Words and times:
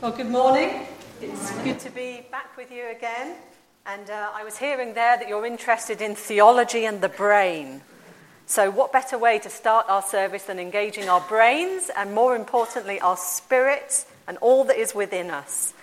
Well, 0.00 0.12
good 0.12 0.30
morning. 0.30 0.86
It's 1.20 1.50
good 1.62 1.78
to 1.80 1.90
be 1.90 2.24
back 2.30 2.56
with 2.56 2.72
you 2.72 2.88
again. 2.88 3.36
And 3.84 4.08
uh, 4.08 4.30
I 4.32 4.44
was 4.44 4.56
hearing 4.56 4.94
there 4.94 5.18
that 5.18 5.28
you're 5.28 5.44
interested 5.44 6.00
in 6.00 6.14
theology 6.14 6.86
and 6.86 7.02
the 7.02 7.10
brain. 7.10 7.82
So, 8.46 8.70
what 8.70 8.94
better 8.94 9.18
way 9.18 9.38
to 9.40 9.50
start 9.50 9.84
our 9.90 10.00
service 10.00 10.44
than 10.44 10.58
engaging 10.58 11.10
our 11.10 11.20
brains 11.20 11.90
and, 11.94 12.14
more 12.14 12.34
importantly, 12.34 12.98
our 13.00 13.18
spirits 13.18 14.06
and 14.26 14.38
all 14.38 14.64
that 14.64 14.78
is 14.78 14.94
within 14.94 15.30
us? 15.30 15.74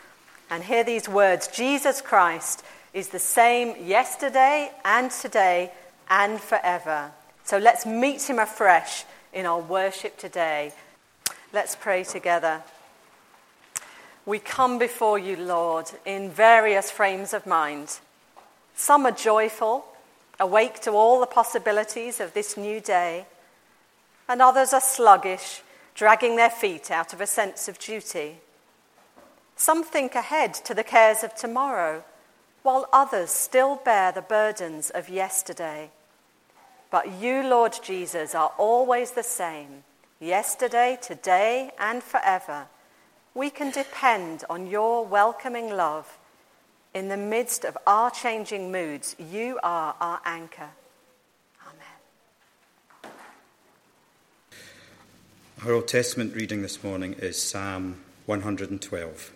And 0.50 0.64
hear 0.64 0.84
these 0.84 1.08
words 1.08 1.48
Jesus 1.50 2.02
Christ 2.02 2.66
is 2.96 3.10
the 3.10 3.20
same 3.20 3.76
yesterday 3.86 4.72
and 4.84 5.12
today 5.12 5.72
and 6.10 6.42
forever. 6.42 7.12
So, 7.44 7.60
let's 7.60 7.86
meet 7.86 8.28
him 8.28 8.40
afresh 8.40 9.06
in 9.32 9.46
our 9.46 9.60
worship 9.60 10.18
today. 10.18 10.74
Let's 11.54 11.76
pray 11.76 12.04
together. 12.04 12.64
We 14.28 14.40
come 14.40 14.78
before 14.78 15.18
you, 15.18 15.38
Lord, 15.38 15.90
in 16.06 16.30
various 16.30 16.92
frames 16.92 17.34
of 17.34 17.48
mind. 17.48 18.00
Some 18.76 19.06
are 19.06 19.12
joyful, 19.12 19.86
awake 20.38 20.82
to 20.82 20.92
all 20.92 21.22
the 21.22 21.26
possibilities 21.26 22.20
of 22.20 22.34
this 22.34 22.58
new 22.58 22.82
day, 22.82 23.26
and 24.28 24.42
others 24.42 24.74
are 24.74 24.82
sluggish, 24.82 25.62
dragging 25.96 26.36
their 26.36 26.50
feet 26.50 26.92
out 26.92 27.14
of 27.14 27.22
a 27.22 27.26
sense 27.26 27.70
of 27.70 27.80
duty. 27.80 28.40
Some 29.56 29.82
think 29.82 30.14
ahead 30.14 30.54
to 30.56 30.74
the 30.74 30.84
cares 30.84 31.24
of 31.24 31.34
tomorrow, 31.34 32.04
while 32.64 32.90
others 32.92 33.30
still 33.30 33.78
bear 33.78 34.12
the 34.12 34.22
burdens 34.22 34.90
of 34.90 35.08
yesterday. 35.08 35.90
But 36.92 37.14
you, 37.14 37.44
Lord 37.44 37.80
Jesus, 37.82 38.36
are 38.36 38.52
always 38.58 39.12
the 39.12 39.24
same, 39.24 39.86
yesterday, 40.20 40.98
today, 41.02 41.72
and 41.80 42.04
forever 42.04 42.68
we 43.38 43.52
can 43.52 43.70
depend 43.70 44.44
on 44.50 44.66
your 44.66 45.06
welcoming 45.06 45.70
love. 45.70 46.18
In 46.96 47.08
the 47.08 47.18
midst 47.18 47.66
of 47.66 47.78
our 47.86 48.10
changing 48.10 48.72
moods, 48.72 49.16
you 49.20 49.60
are 49.62 49.96
our 50.02 50.20
anchor. 50.26 50.70
Amen. 51.62 53.12
Our 55.64 55.74
Old 55.74 55.88
Testament 55.88 56.34
reading 56.34 56.64
this 56.64 56.84
morning 56.84 57.14
is 57.20 57.40
Psalm 57.40 58.00
112. 58.26 59.32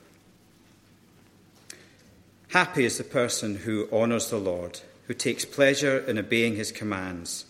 Happy 2.47 2.85
is 2.85 2.97
the 2.97 3.03
person 3.03 3.57
who 3.57 3.87
honours 3.93 4.31
the 4.31 4.39
Lord, 4.39 4.79
who 5.05 5.13
takes 5.13 5.45
pleasure 5.45 5.99
in 5.99 6.17
obeying 6.17 6.55
his 6.55 6.71
commands. 6.71 7.45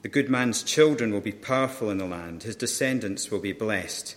The 0.00 0.08
good 0.08 0.30
man's 0.30 0.62
children 0.62 1.12
will 1.12 1.20
be 1.20 1.32
powerful 1.32 1.90
in 1.90 1.98
the 1.98 2.06
land, 2.06 2.44
his 2.44 2.56
descendants 2.56 3.30
will 3.30 3.40
be 3.40 3.52
blessed. 3.52 4.16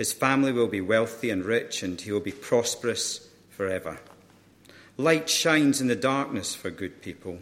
His 0.00 0.14
family 0.14 0.50
will 0.50 0.66
be 0.66 0.80
wealthy 0.80 1.28
and 1.28 1.44
rich, 1.44 1.82
and 1.82 2.00
he 2.00 2.10
will 2.10 2.20
be 2.20 2.32
prosperous 2.32 3.28
forever. 3.50 3.98
Light 4.96 5.28
shines 5.28 5.82
in 5.82 5.88
the 5.88 5.94
darkness 5.94 6.54
for 6.54 6.70
good 6.70 7.02
people, 7.02 7.40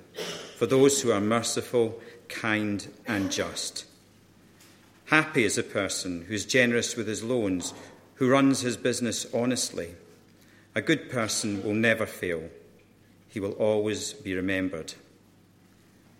for 0.56 0.66
those 0.66 1.00
who 1.00 1.12
are 1.12 1.20
merciful, 1.20 2.00
kind, 2.28 2.88
and 3.06 3.30
just. 3.30 3.84
Happy 5.04 5.44
is 5.44 5.56
a 5.56 5.62
person 5.62 6.24
who 6.24 6.34
is 6.34 6.44
generous 6.44 6.96
with 6.96 7.06
his 7.06 7.22
loans, 7.22 7.74
who 8.14 8.28
runs 8.28 8.62
his 8.62 8.76
business 8.76 9.24
honestly. 9.32 9.94
A 10.74 10.82
good 10.82 11.08
person 11.08 11.62
will 11.62 11.74
never 11.74 12.06
fail, 12.06 12.50
he 13.28 13.38
will 13.38 13.52
always 13.52 14.14
be 14.14 14.34
remembered. 14.34 14.94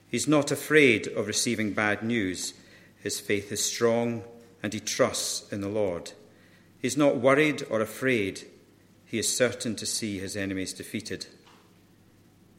He's 0.09 0.29
not 0.29 0.53
afraid 0.53 1.09
of 1.09 1.27
receiving 1.27 1.73
bad 1.73 2.05
news. 2.05 2.55
His 3.03 3.19
faith 3.19 3.51
is 3.51 3.65
strong, 3.65 4.23
and 4.63 4.73
he 4.73 4.79
trusts 4.79 5.53
in 5.53 5.63
the 5.63 5.69
Lord. 5.69 6.13
He's 6.81 6.97
not 6.97 7.17
worried 7.17 7.67
or 7.71 7.81
afraid. 7.81 8.47
He 9.05 9.19
is 9.19 9.35
certain 9.35 9.75
to 9.77 9.87
see 9.87 10.19
his 10.19 10.37
enemies 10.37 10.73
defeated. 10.73 11.27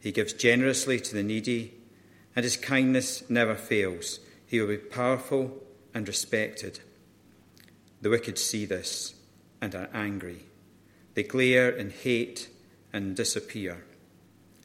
He 0.00 0.12
gives 0.12 0.32
generously 0.32 1.00
to 1.00 1.14
the 1.14 1.22
needy, 1.22 1.74
and 2.34 2.44
his 2.44 2.56
kindness 2.56 3.28
never 3.28 3.54
fails. 3.54 4.20
He 4.46 4.60
will 4.60 4.68
be 4.68 4.76
powerful 4.76 5.62
and 5.94 6.06
respected. 6.06 6.80
The 8.00 8.10
wicked 8.10 8.38
see 8.38 8.64
this 8.64 9.14
and 9.60 9.74
are 9.74 9.88
angry. 9.92 10.44
They 11.14 11.22
glare 11.22 11.70
in 11.70 11.90
hate 11.90 12.48
and 12.92 13.14
disappear. 13.14 13.84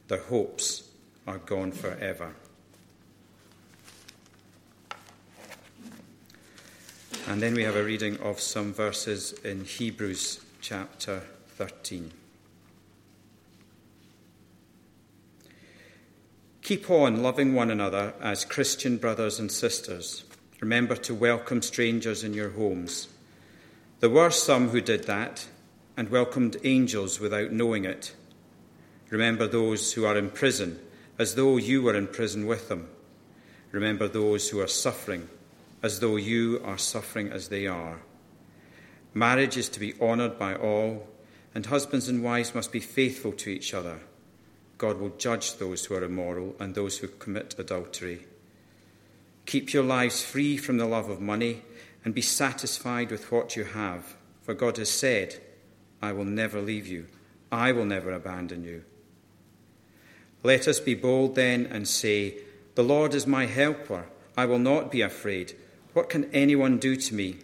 Their 0.08 0.22
hopes 0.22 0.90
are 1.26 1.38
gone 1.38 1.72
forever. 1.72 2.34
And 7.28 7.42
then 7.42 7.54
we 7.54 7.64
have 7.64 7.74
a 7.74 7.82
reading 7.82 8.20
of 8.20 8.38
some 8.38 8.72
verses 8.72 9.32
in 9.44 9.64
Hebrews 9.64 10.44
chapter 10.60 11.22
13. 11.56 12.12
Keep 16.62 16.88
on 16.88 17.24
loving 17.24 17.52
one 17.52 17.72
another 17.72 18.14
as 18.20 18.44
Christian 18.44 18.96
brothers 18.96 19.40
and 19.40 19.50
sisters. 19.50 20.22
Remember 20.60 20.94
to 20.94 21.16
welcome 21.16 21.62
strangers 21.62 22.22
in 22.22 22.32
your 22.32 22.50
homes. 22.50 23.08
There 23.98 24.08
were 24.08 24.30
some 24.30 24.68
who 24.68 24.80
did 24.80 25.04
that 25.08 25.48
and 25.96 26.08
welcomed 26.10 26.58
angels 26.62 27.18
without 27.18 27.50
knowing 27.50 27.84
it. 27.84 28.14
Remember 29.10 29.48
those 29.48 29.94
who 29.94 30.04
are 30.04 30.16
in 30.16 30.30
prison 30.30 30.78
as 31.18 31.34
though 31.34 31.56
you 31.56 31.82
were 31.82 31.96
in 31.96 32.06
prison 32.06 32.46
with 32.46 32.68
them. 32.68 32.88
Remember 33.72 34.06
those 34.06 34.50
who 34.50 34.60
are 34.60 34.68
suffering 34.68 35.28
as 35.86 36.00
though 36.00 36.16
you 36.16 36.60
are 36.64 36.76
suffering 36.76 37.30
as 37.30 37.48
they 37.48 37.64
are. 37.64 38.00
Marriage 39.14 39.56
is 39.56 39.68
to 39.68 39.78
be 39.78 39.94
honoured 40.00 40.36
by 40.36 40.52
all, 40.52 41.06
and 41.54 41.66
husbands 41.66 42.08
and 42.08 42.24
wives 42.24 42.56
must 42.56 42.72
be 42.72 42.80
faithful 42.80 43.30
to 43.30 43.50
each 43.50 43.72
other. 43.72 44.00
God 44.78 44.98
will 44.98 45.10
judge 45.10 45.58
those 45.58 45.84
who 45.84 45.94
are 45.94 46.02
immoral 46.02 46.56
and 46.58 46.74
those 46.74 46.98
who 46.98 47.06
commit 47.06 47.54
adultery. 47.56 48.26
Keep 49.46 49.72
your 49.72 49.84
lives 49.84 50.24
free 50.24 50.56
from 50.56 50.76
the 50.76 50.86
love 50.86 51.08
of 51.08 51.20
money 51.20 51.62
and 52.04 52.12
be 52.12 52.20
satisfied 52.20 53.12
with 53.12 53.30
what 53.30 53.54
you 53.54 53.62
have, 53.62 54.16
for 54.42 54.54
God 54.54 54.78
has 54.78 54.90
said, 54.90 55.40
I 56.02 56.10
will 56.10 56.24
never 56.24 56.60
leave 56.60 56.88
you, 56.88 57.06
I 57.52 57.70
will 57.70 57.86
never 57.86 58.10
abandon 58.10 58.64
you. 58.64 58.82
Let 60.42 60.66
us 60.66 60.80
be 60.80 60.96
bold 60.96 61.36
then 61.36 61.64
and 61.66 61.86
say, 61.86 62.38
The 62.74 62.82
Lord 62.82 63.14
is 63.14 63.24
my 63.24 63.46
helper, 63.46 64.06
I 64.36 64.46
will 64.46 64.58
not 64.58 64.90
be 64.90 65.00
afraid. 65.00 65.54
What 65.96 66.10
can 66.10 66.30
anyone 66.34 66.76
do 66.76 66.94
to 66.94 67.14
me? 67.14 67.36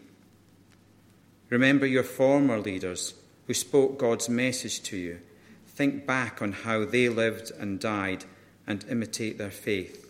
Remember 1.48 1.86
your 1.86 2.02
former 2.02 2.58
leaders 2.58 3.14
who 3.46 3.54
spoke 3.54 3.98
God's 3.98 4.28
message 4.28 4.82
to 4.82 4.96
you. 4.98 5.20
Think 5.68 6.04
back 6.04 6.42
on 6.42 6.52
how 6.52 6.84
they 6.84 7.08
lived 7.08 7.50
and 7.58 7.80
died 7.80 8.26
and 8.66 8.84
imitate 8.90 9.38
their 9.38 9.50
faith. 9.50 10.06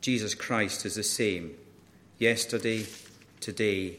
Jesus 0.00 0.34
Christ 0.34 0.84
is 0.84 0.96
the 0.96 1.04
same, 1.04 1.52
yesterday, 2.18 2.86
today, 3.38 3.98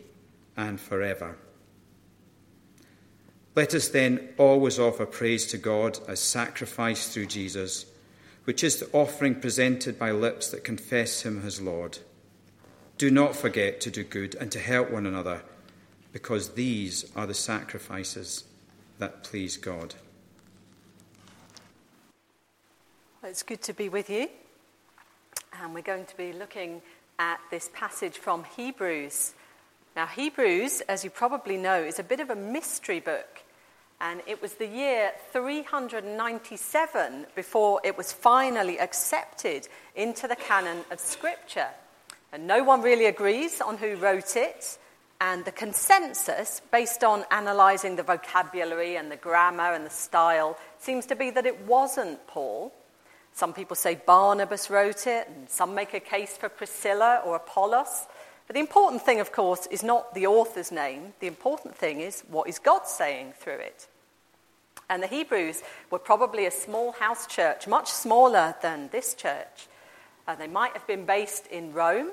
and 0.57 0.77
forever. 0.77 1.37
Let 3.55 3.73
us 3.73 3.87
then 3.87 4.33
always 4.37 4.79
offer 4.79 5.05
praise 5.05 5.47
to 5.47 5.57
God 5.57 5.97
as 6.09 6.19
sacrifice 6.19 7.07
through 7.07 7.27
Jesus, 7.27 7.85
which 8.43 8.65
is 8.65 8.81
the 8.81 8.89
offering 8.91 9.39
presented 9.39 9.97
by 9.97 10.11
lips 10.11 10.49
that 10.49 10.65
confess 10.65 11.21
Him 11.21 11.41
as 11.45 11.61
Lord. 11.61 11.99
Do 12.97 13.11
not 13.11 13.35
forget 13.35 13.81
to 13.81 13.91
do 13.91 14.03
good 14.03 14.35
and 14.35 14.51
to 14.53 14.59
help 14.59 14.89
one 14.89 15.05
another, 15.05 15.41
because 16.13 16.51
these 16.53 17.11
are 17.15 17.27
the 17.27 17.33
sacrifices 17.33 18.45
that 18.99 19.23
please 19.23 19.57
God. 19.57 19.95
Well, 23.21 23.29
it's 23.31 23.43
good 23.43 23.61
to 23.63 23.73
be 23.73 23.89
with 23.89 24.09
you. 24.09 24.29
And 25.61 25.73
we're 25.73 25.81
going 25.81 26.05
to 26.05 26.17
be 26.17 26.31
looking 26.31 26.81
at 27.19 27.39
this 27.51 27.69
passage 27.73 28.17
from 28.17 28.45
Hebrews. 28.55 29.33
Now, 29.95 30.05
Hebrews, 30.05 30.81
as 30.87 31.03
you 31.03 31.09
probably 31.09 31.57
know, 31.57 31.81
is 31.81 31.99
a 31.99 32.03
bit 32.03 32.19
of 32.19 32.29
a 32.29 32.35
mystery 32.35 32.99
book. 32.99 33.43
And 34.01 34.21
it 34.27 34.41
was 34.41 34.53
the 34.53 34.67
year 34.67 35.11
397 35.31 37.25
before 37.35 37.81
it 37.83 37.97
was 37.97 38.11
finally 38.11 38.79
accepted 38.79 39.67
into 39.95 40.27
the 40.27 40.35
canon 40.35 40.83
of 40.91 40.99
Scripture. 40.99 41.69
And 42.35 42.47
no 42.47 42.65
one 42.65 42.81
really 42.81 43.05
agrees 43.05 43.61
on 43.61 43.77
who 43.77 43.95
wrote 43.95 44.35
it. 44.35 44.77
And 45.21 45.45
the 45.45 45.53
consensus, 45.53 46.61
based 46.69 47.01
on 47.01 47.23
analysing 47.31 47.95
the 47.95 48.03
vocabulary 48.03 48.97
and 48.97 49.09
the 49.09 49.15
grammar 49.15 49.71
and 49.71 49.85
the 49.85 49.89
style, 49.89 50.57
seems 50.77 51.05
to 51.05 51.15
be 51.15 51.29
that 51.29 51.45
it 51.45 51.61
wasn't 51.61 52.27
Paul. 52.27 52.73
Some 53.31 53.53
people 53.53 53.77
say 53.77 53.95
Barnabas 54.05 54.69
wrote 54.69 55.07
it, 55.07 55.29
and 55.29 55.49
some 55.49 55.73
make 55.73 55.93
a 55.93 56.01
case 56.01 56.35
for 56.35 56.49
Priscilla 56.49 57.21
or 57.25 57.37
Apollos. 57.37 58.05
But 58.47 58.55
the 58.55 58.59
important 58.59 59.01
thing, 59.01 59.21
of 59.21 59.31
course, 59.31 59.65
is 59.67 59.81
not 59.81 60.13
the 60.13 60.27
author's 60.27 60.73
name. 60.73 61.13
The 61.21 61.27
important 61.27 61.73
thing 61.77 62.01
is 62.01 62.21
what 62.27 62.49
is 62.49 62.59
God 62.59 62.85
saying 62.85 63.31
through 63.39 63.59
it. 63.59 63.87
And 64.89 65.01
the 65.01 65.07
Hebrews 65.07 65.63
were 65.89 65.99
probably 65.99 66.47
a 66.47 66.51
small 66.51 66.91
house 66.91 67.27
church, 67.27 67.65
much 67.65 67.89
smaller 67.89 68.55
than 68.61 68.89
this 68.89 69.13
church. 69.13 69.67
Uh, 70.27 70.35
they 70.35 70.47
might 70.47 70.73
have 70.73 70.85
been 70.85 71.05
based 71.05 71.47
in 71.47 71.71
Rome, 71.71 72.11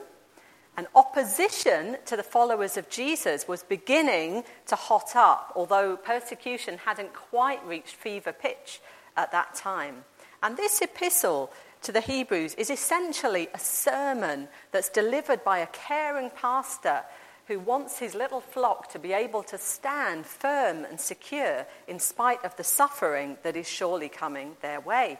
And 0.77 0.87
opposition 0.95 1.99
to 2.07 2.17
the 2.17 2.23
followers 2.23 2.77
of 2.77 2.89
Jesus 2.89 3.47
was 3.47 3.63
beginning 3.63 4.45
to 4.67 4.77
hot 4.77 5.15
up, 5.15 5.53
although 5.55 5.97
persecution 5.97 6.79
hadn't 6.79 7.13
quite 7.13 7.65
reached 7.67 7.95
fever 7.95 8.33
pitch 8.33 8.81
at 9.17 9.33
that 9.33 9.55
time. 9.55 10.05
And 10.43 10.57
this 10.57 10.81
epistle 10.81 11.53
to 11.83 11.93
the 11.93 12.01
Hebrews 12.01 12.55
is 12.55 12.71
essentially 12.71 13.49
a 13.53 13.59
sermon 13.59 14.49
that's 14.71 14.89
delivered 14.89 15.45
by 15.45 15.59
a 15.59 15.67
caring 15.67 16.31
pastor 16.31 17.03
who 17.49 17.59
wants 17.59 17.99
his 17.99 18.15
little 18.15 18.41
flock 18.41 18.91
to 18.93 18.99
be 18.99 19.13
able 19.13 19.43
to 19.43 19.59
stand 19.59 20.25
firm 20.25 20.85
and 20.85 20.99
secure 20.99 21.67
in 21.89 21.99
spite 21.99 22.43
of 22.45 22.57
the 22.57 22.65
suffering 22.65 23.37
that 23.43 23.57
is 23.57 23.69
surely 23.69 24.09
coming 24.09 24.57
their 24.63 24.81
way. 24.81 25.19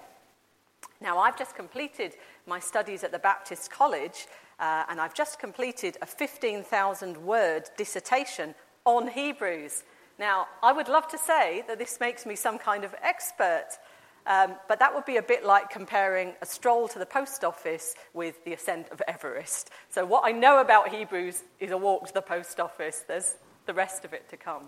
Now, 1.01 1.19
I've 1.19 1.39
just 1.39 1.57
completed 1.57 2.15
my 2.47 2.61
studies 2.61 3.03
at 3.03 3.11
the 3.11 3.19
Baptist 3.19 3.71
College, 3.71 4.27
uh, 4.59 4.85
and 4.89 5.01
I've 5.01 5.15
just 5.15 5.39
completed 5.39 5.97
a 6.03 6.07
15,000 6.07 7.17
word 7.19 7.71
dissertation 7.77 8.55
on 8.85 9.09
Hebrews. 9.09 9.85
Now, 10.19 10.47
I 10.63 10.73
would 10.73 10.89
love 10.89 11.09
to 11.09 11.19
say 11.19 11.65
that 11.69 11.79
this 11.79 11.99
makes 12.01 12.27
me 12.27 12.37
some 12.37 12.59
kind 12.59 12.85
of 12.85 12.95
expert, 13.03 13.69
um, 14.27 14.55
but 14.69 14.79
that 14.79 14.95
would 14.95 15.05
be 15.05 15.17
a 15.17 15.23
bit 15.23 15.45
like 15.45 15.71
comparing 15.71 16.35
a 16.43 16.47
stroll 16.47 16.87
to 16.89 16.99
the 16.99 17.07
post 17.07 17.45
office 17.45 17.95
with 18.15 18.45
the 18.45 18.53
ascent 18.53 18.89
of 18.91 19.03
Everest. 19.09 19.71
So, 19.91 20.05
what 20.05 20.23
I 20.25 20.33
know 20.33 20.61
about 20.61 20.89
Hebrews 20.89 21.43
is 21.59 21.71
a 21.71 21.79
walk 21.79 22.07
to 22.09 22.15
the 22.15 22.23
post 22.23 22.61
office. 22.61 23.05
There's 23.07 23.37
the 23.67 23.75
rest 23.75 24.05
of 24.05 24.13
it 24.13 24.29
to 24.31 24.37
come. 24.37 24.65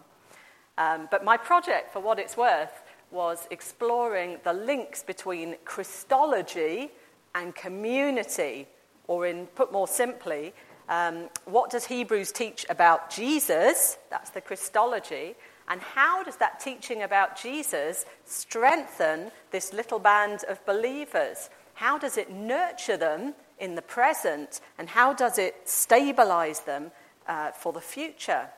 Um, 0.76 1.08
but 1.10 1.24
my 1.24 1.36
project, 1.36 1.92
for 1.92 2.00
what 2.00 2.18
it's 2.18 2.36
worth, 2.36 2.82
was 3.10 3.46
exploring 3.50 4.38
the 4.42 4.52
links 4.52 5.02
between 5.02 5.56
Christology 5.64 6.90
and 7.34 7.54
community, 7.54 8.66
or 9.06 9.26
in 9.26 9.46
put 9.46 9.72
more 9.72 9.88
simply, 9.88 10.52
um, 10.88 11.28
what 11.44 11.70
does 11.70 11.86
Hebrews 11.86 12.32
teach 12.32 12.66
about 12.68 13.10
Jesus? 13.10 13.98
That's 14.10 14.30
the 14.30 14.40
Christology. 14.40 15.34
And 15.68 15.80
how 15.80 16.22
does 16.22 16.36
that 16.36 16.60
teaching 16.60 17.02
about 17.02 17.40
Jesus 17.40 18.04
strengthen 18.26 19.30
this 19.50 19.72
little 19.72 19.98
band 19.98 20.44
of 20.48 20.64
believers? 20.66 21.48
How 21.74 21.98
does 21.98 22.18
it 22.18 22.30
nurture 22.30 22.98
them 22.98 23.34
in 23.58 23.74
the 23.74 23.82
present? 23.82 24.60
And 24.78 24.88
how 24.88 25.14
does 25.14 25.38
it 25.38 25.56
stabilize 25.64 26.60
them 26.60 26.90
uh, 27.26 27.52
for 27.52 27.72
the 27.72 27.80
future? 27.80 28.48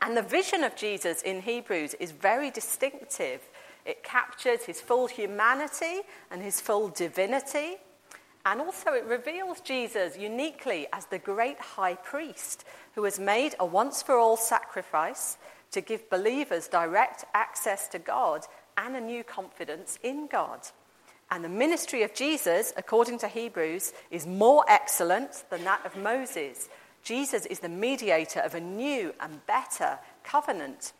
And 0.00 0.16
the 0.16 0.22
vision 0.22 0.62
of 0.62 0.76
Jesus 0.76 1.20
in 1.22 1.42
Hebrews 1.42 1.94
is 1.94 2.12
very 2.12 2.50
distinctive. 2.50 3.42
It 3.84 4.04
captures 4.04 4.64
his 4.64 4.80
full 4.80 5.08
humanity 5.08 6.02
and 6.30 6.42
his 6.42 6.60
full 6.60 6.88
divinity. 6.88 7.78
And 8.46 8.60
also, 8.60 8.92
it 8.92 9.04
reveals 9.04 9.60
Jesus 9.60 10.16
uniquely 10.16 10.86
as 10.92 11.06
the 11.06 11.18
great 11.18 11.58
high 11.58 11.94
priest 11.94 12.64
who 12.94 13.04
has 13.04 13.18
made 13.18 13.54
a 13.60 13.66
once 13.66 14.02
for 14.02 14.16
all 14.16 14.36
sacrifice 14.36 15.36
to 15.72 15.80
give 15.80 16.08
believers 16.10 16.66
direct 16.66 17.24
access 17.34 17.86
to 17.88 17.98
God 17.98 18.46
and 18.76 18.96
a 18.96 19.00
new 19.00 19.22
confidence 19.22 19.98
in 20.02 20.26
God. 20.26 20.60
And 21.30 21.44
the 21.44 21.48
ministry 21.48 22.02
of 22.02 22.14
Jesus, 22.14 22.72
according 22.76 23.18
to 23.18 23.28
Hebrews, 23.28 23.92
is 24.10 24.26
more 24.26 24.64
excellent 24.68 25.44
than 25.50 25.62
that 25.64 25.84
of 25.84 25.96
Moses. 25.96 26.68
Jesus 27.04 27.46
is 27.46 27.60
the 27.60 27.68
mediator 27.68 28.40
of 28.40 28.54
a 28.54 28.60
new 28.60 29.14
and 29.20 29.46
better 29.46 29.98
covenant. 30.24 30.92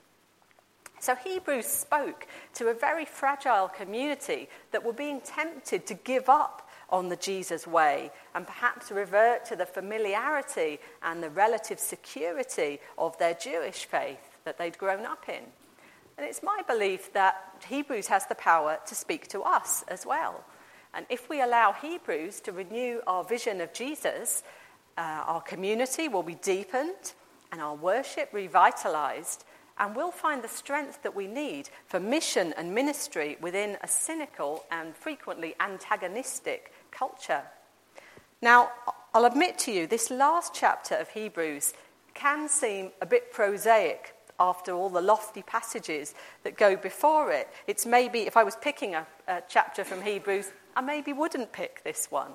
So 1.00 1.14
Hebrews 1.14 1.66
spoke 1.66 2.26
to 2.54 2.69
a 2.69 2.75
very 2.75 3.06
fragile 3.06 3.69
community 3.69 4.48
that 4.70 4.84
were 4.84 4.93
being 4.93 5.20
tempted 5.22 5.86
to 5.86 5.94
give 5.94 6.28
up 6.28 6.69
on 6.90 7.08
the 7.08 7.16
Jesus 7.16 7.66
way 7.66 8.10
and 8.34 8.46
perhaps 8.46 8.90
revert 8.90 9.44
to 9.46 9.56
the 9.56 9.66
familiarity 9.66 10.78
and 11.02 11.22
the 11.22 11.31
relative 11.31 11.78
security 11.78 12.81
of 12.98 13.16
their 13.19 13.34
Jewish 13.34 13.84
faith 13.84 14.38
that 14.44 14.58
they'd 14.58 14.78
grown 14.78 15.06
up 15.06 15.28
in. 15.28 15.42
And 16.19 16.28
it's 16.28 16.42
my 16.42 16.60
belief 16.66 17.12
that 17.14 17.64
Hebrews 17.66 18.08
has 18.08 18.26
the 18.26 18.34
power 18.34 18.78
to 18.87 18.94
speak 18.94 19.28
to 19.28 19.40
us 19.40 19.84
as 19.88 20.04
well. 20.04 20.44
And 20.92 21.06
if 21.08 21.28
we 21.28 21.40
allow 21.40 21.72
Hebrews 21.72 22.40
to 22.40 22.52
renew 22.52 23.00
our 23.06 23.25
vision 23.25 23.60
of 23.60 23.72
Jesus, 23.72 24.43
uh, 24.98 25.22
our 25.26 25.40
community 25.40 26.08
will 26.08 26.22
be 26.22 26.34
deepened 26.34 27.14
and 27.52 27.60
our 27.60 27.75
worship 27.75 28.28
revitalized, 28.32 29.44
and 29.78 29.96
we'll 29.96 30.10
find 30.10 30.43
the 30.43 30.48
strength 30.48 31.02
that 31.02 31.16
we 31.16 31.26
need 31.26 31.70
for 31.86 31.98
mission 31.98 32.52
and 32.56 32.75
ministry 32.75 33.36
within 33.40 33.76
a 33.82 33.88
cynical 33.88 34.64
and 34.70 34.94
frequently 34.94 35.54
antagonistic 35.58 36.72
culture. 36.90 37.42
Now, 38.42 38.70
I'll 39.12 39.25
admit 39.25 39.58
to 39.60 39.72
you, 39.72 39.87
this 39.87 40.10
last 40.10 40.54
chapter 40.54 40.94
of 40.94 41.08
Hebrews 41.10 41.75
can 42.14 42.48
seem 42.48 42.90
a 43.00 43.06
bit 43.06 43.32
prosaic 43.32 44.14
after 44.38 44.72
all 44.72 44.88
the 44.88 45.02
lofty 45.02 45.42
passages 45.42 46.14
that 46.44 46.56
go 46.56 46.76
before 46.76 47.31
it. 47.31 47.48
It's 47.66 47.84
maybe, 47.84 48.20
if 48.20 48.37
I 48.37 48.44
was 48.44 48.56
picking 48.56 48.94
a, 48.94 49.06
a 49.28 49.42
chapter 49.48 49.84
from 49.84 50.02
Hebrews, 50.02 50.52
I 50.75 50.81
maybe 50.81 51.12
wouldn't 51.12 51.52
pick 51.52 51.82
this 51.84 52.10
one. 52.10 52.32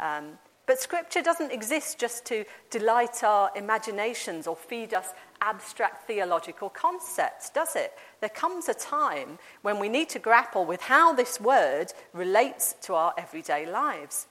Um, 0.00 0.38
but 0.72 0.80
Scripture 0.80 1.20
doesn't 1.20 1.52
exist 1.52 1.98
just 1.98 2.24
to 2.24 2.46
delight 2.70 3.22
our 3.22 3.50
imaginations 3.54 4.46
or 4.46 4.56
feed 4.56 4.94
us 4.94 5.08
abstract 5.42 6.06
theological 6.06 6.70
concepts, 6.70 7.50
does 7.50 7.76
it? 7.76 7.92
There 8.22 8.30
comes 8.30 8.70
a 8.70 8.74
time 8.74 9.38
when 9.60 9.78
we 9.78 9.90
need 9.90 10.08
to 10.08 10.18
grapple 10.18 10.64
with 10.64 10.80
how 10.80 11.12
this 11.12 11.38
word 11.38 11.92
relates 12.14 12.74
to 12.84 12.94
our 12.94 13.12
everyday 13.18 13.70
lives. 13.70 14.28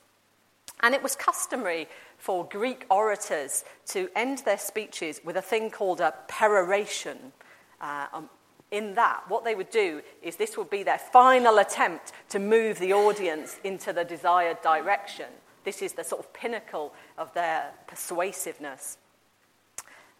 And 0.79 0.95
it 0.95 1.03
was 1.03 1.15
customary 1.15 1.87
for 2.17 2.43
Greek 2.47 2.87
orators 2.89 3.63
to 3.89 4.09
end 4.15 4.39
their 4.39 4.57
speeches 4.57 5.21
with 5.23 5.37
a 5.37 5.43
thing 5.43 5.69
called 5.69 6.01
a 6.01 6.15
peroration. 6.27 7.33
Uh, 7.79 8.07
um, 8.13 8.29
in 8.71 8.95
that, 8.95 9.25
what 9.27 9.45
they 9.45 9.53
would 9.53 9.69
do 9.69 10.01
is 10.23 10.37
this 10.37 10.57
would 10.57 10.71
be 10.71 10.81
their 10.81 10.97
final 10.97 11.59
attempt 11.59 12.13
to 12.29 12.39
move 12.39 12.79
the 12.79 12.93
audience 12.93 13.59
into 13.63 13.93
the 13.93 14.03
desired 14.03 14.59
direction. 14.63 15.27
This 15.63 15.81
is 15.81 15.93
the 15.93 16.03
sort 16.03 16.19
of 16.19 16.33
pinnacle 16.33 16.93
of 17.17 17.33
their 17.33 17.71
persuasiveness. 17.87 18.97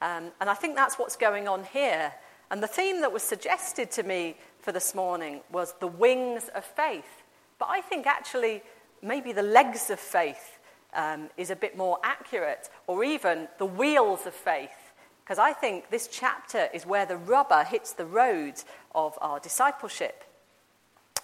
Um, 0.02 0.32
and 0.40 0.50
I 0.50 0.54
think 0.54 0.76
that's 0.76 0.98
what's 0.98 1.16
going 1.16 1.48
on 1.48 1.64
here. 1.64 2.14
And 2.50 2.62
the 2.62 2.68
theme 2.68 3.02
that 3.02 3.14
was 3.14 3.24
suggested 3.24 3.92
to 3.92 4.04
me 4.04 4.36
for 4.60 4.72
this 4.72 4.94
morning 4.94 5.42
was 5.52 5.74
the 5.80 5.88
wings 5.88 6.50
of 6.56 6.66
faith. 6.66 7.24
But 7.60 7.70
I 7.70 7.82
think 7.82 8.08
actually, 8.08 8.64
maybe 9.02 9.32
the 9.32 9.44
legs 9.44 9.90
of 9.90 10.00
faith 10.00 10.60
um, 10.94 11.30
is 11.38 11.50
a 11.50 11.56
bit 11.56 11.78
more 11.78 12.00
accurate, 12.04 12.70
or 12.88 13.04
even 13.04 13.48
the 13.58 13.66
wheels 13.66 14.26
of 14.26 14.34
faith, 14.34 14.94
because 15.24 15.40
I 15.40 15.54
think 15.54 15.90
this 15.90 16.08
chapter 16.08 16.68
is 16.74 16.86
where 16.86 17.06
the 17.06 17.18
rubber 17.18 17.64
hits 17.64 17.94
the 17.94 18.06
road 18.06 18.56
of 18.94 19.18
our 19.22 19.40
discipleship. 19.40 20.24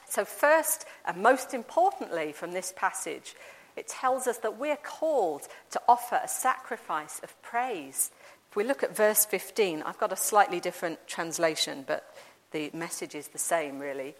So, 0.08 0.24
first 0.24 0.86
and 1.06 1.22
most 1.22 1.54
importantly, 1.54 2.32
from 2.32 2.54
this 2.54 2.74
passage, 2.76 3.36
it 3.78 3.88
tells 3.88 4.28
us 4.28 4.38
that 4.40 4.58
we're 4.58 4.78
called 4.78 5.48
to 5.72 5.82
offer 5.88 6.20
a 6.24 6.28
sacrifice 6.28 7.20
of 7.24 7.40
praise. 7.42 8.12
If 8.50 8.56
we 8.56 8.64
look 8.64 8.84
at 8.84 8.96
verse 8.96 9.26
15, 9.26 9.84
I've 9.84 10.00
got 10.00 10.12
a 10.12 10.18
slightly 10.18 10.60
different 10.60 11.08
translation, 11.08 11.84
but 11.86 12.16
the 12.52 12.72
message 12.74 13.14
is 13.16 13.28
the 13.28 13.38
same, 13.38 13.80
really. 13.80 14.16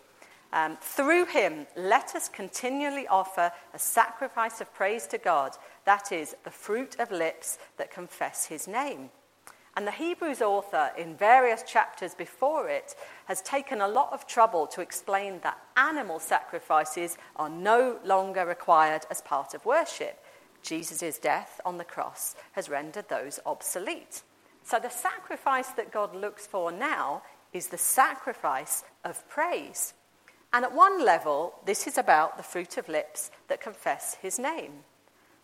Um, 0.54 0.78
through 0.80 1.26
him, 1.26 1.68
let 1.76 2.16
us 2.16 2.30
continually 2.30 3.08
offer 3.08 3.52
a 3.74 3.80
sacrifice 3.80 4.62
of 4.62 4.74
praise 4.74 5.08
to 5.08 5.18
God, 5.18 5.52
that 5.86 6.12
is, 6.12 6.36
the 6.44 6.52
fruit 6.52 6.96
of 7.00 7.12
lips 7.12 7.58
that 7.78 7.92
confess 7.92 8.46
his 8.46 8.68
name. 8.68 9.10
And 9.77 9.86
the 9.86 9.91
Hebrews 9.91 10.41
author, 10.41 10.89
in 10.98 11.15
various 11.15 11.62
chapters 11.62 12.15
before 12.15 12.67
it, 12.67 12.96
has 13.25 13.43
taken 13.43 13.79
a 13.79 13.88
lot 13.88 14.12
of 14.12 14.25
trouble 14.25 14.65
to 14.65 14.81
explain 14.81 15.39
that 15.43 15.60
animal 15.77 16.17
sacrifices 16.17 17.15
are 17.36 17.48
no 17.48 18.00
longer 18.03 18.43
required 18.43 19.03
as 19.12 19.22
part 19.22 19.53
of 19.53 19.67
worship. 19.67 20.25
Jesus' 20.63 21.19
death 21.19 21.62
on 21.63 21.77
the 21.77 21.84
cross 21.84 22.36
has 22.53 22.69
rendered 22.69 23.07
those 23.07 23.39
obsolete. 23.46 24.24
So 24.63 24.79
the 24.79 24.89
sacrifice 24.89 25.69
that 25.69 25.91
God 25.91 26.15
looks 26.15 26.48
for 26.48 26.72
now 26.72 27.22
is 27.53 27.67
the 27.67 27.77
sacrifice 27.77 28.84
of 29.05 29.29
praise. 29.29 29.93
And 30.53 30.65
at 30.65 30.74
one 30.74 31.05
level, 31.05 31.53
this 31.67 31.86
is 31.86 32.00
about 32.00 32.36
the 32.36 32.41
fruit 32.41 32.79
of 32.79 32.89
lips 32.89 33.29
that 33.48 33.62
confess 33.62 34.15
his 34.15 34.39
name. 34.39 34.72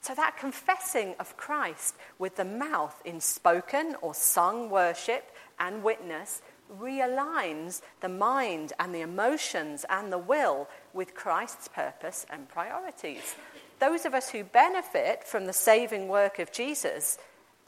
So 0.03 0.13
that 0.15 0.35
confessing 0.35 1.15
of 1.17 1.37
Christ 1.37 1.95
with 2.19 2.35
the 2.35 2.43
mouth 2.43 3.01
in 3.05 3.21
spoken 3.21 3.95
or 4.01 4.13
sung 4.13 4.69
worship 4.69 5.31
and 5.61 5.81
witness 5.81 6.41
realigns 6.77 7.81
the 8.01 8.09
mind 8.09 8.73
and 8.79 8.93
the 8.93 8.99
emotions 8.99 9.85
and 9.89 10.11
the 10.11 10.17
will 10.17 10.67
with 10.91 11.15
Christ's 11.15 11.69
purpose 11.69 12.25
and 12.29 12.49
priorities. 12.49 13.35
Those 13.79 14.05
of 14.05 14.13
us 14.13 14.29
who 14.29 14.43
benefit 14.43 15.23
from 15.23 15.45
the 15.45 15.53
saving 15.53 16.09
work 16.09 16.37
of 16.37 16.51
Jesus 16.51 17.17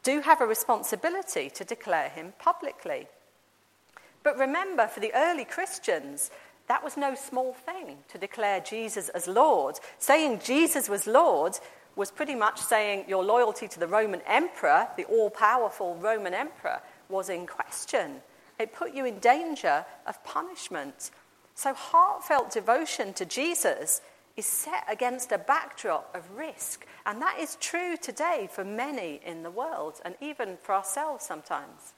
do 0.03 0.19
have 0.19 0.41
a 0.41 0.45
responsibility 0.45 1.49
to 1.51 1.63
declare 1.63 2.09
him 2.09 2.33
publicly. 2.37 3.07
But 4.23 4.37
remember, 4.37 4.87
for 4.87 4.99
the 4.99 5.13
early 5.15 5.45
Christians, 5.45 6.31
that 6.67 6.83
was 6.83 6.97
no 6.97 7.15
small 7.15 7.53
thing 7.53 7.99
to 8.09 8.17
declare 8.17 8.59
Jesus 8.59 9.07
as 9.09 9.25
Lord. 9.25 9.79
Saying 9.99 10.41
Jesus 10.43 10.89
was 10.89 11.07
Lord 11.07 11.57
was 11.95 12.11
pretty 12.11 12.35
much 12.35 12.59
saying 12.59 13.05
your 13.07 13.23
loyalty 13.23 13.67
to 13.67 13.79
the 13.79 13.87
Roman 13.87 14.21
emperor, 14.27 14.87
the 14.97 15.05
all 15.05 15.29
powerful 15.29 15.95
Roman 15.95 16.33
emperor, 16.33 16.81
was 17.09 17.29
in 17.29 17.47
question. 17.47 18.21
It 18.59 18.73
put 18.73 18.93
you 18.93 19.05
in 19.05 19.19
danger 19.19 19.85
of 20.05 20.23
punishment. 20.23 21.11
So, 21.55 21.73
heartfelt 21.73 22.51
devotion 22.51 23.13
to 23.13 23.25
Jesus 23.25 24.01
is 24.35 24.45
set 24.45 24.83
against 24.89 25.31
a 25.31 25.37
backdrop 25.37 26.13
of 26.13 26.29
risk. 26.31 26.85
And 27.05 27.21
that 27.21 27.37
is 27.39 27.57
true 27.61 27.95
today 27.95 28.49
for 28.51 28.65
many 28.65 29.21
in 29.25 29.43
the 29.43 29.51
world, 29.51 30.01
and 30.03 30.15
even 30.19 30.57
for 30.61 30.75
ourselves 30.75 31.25
sometimes. 31.25 31.93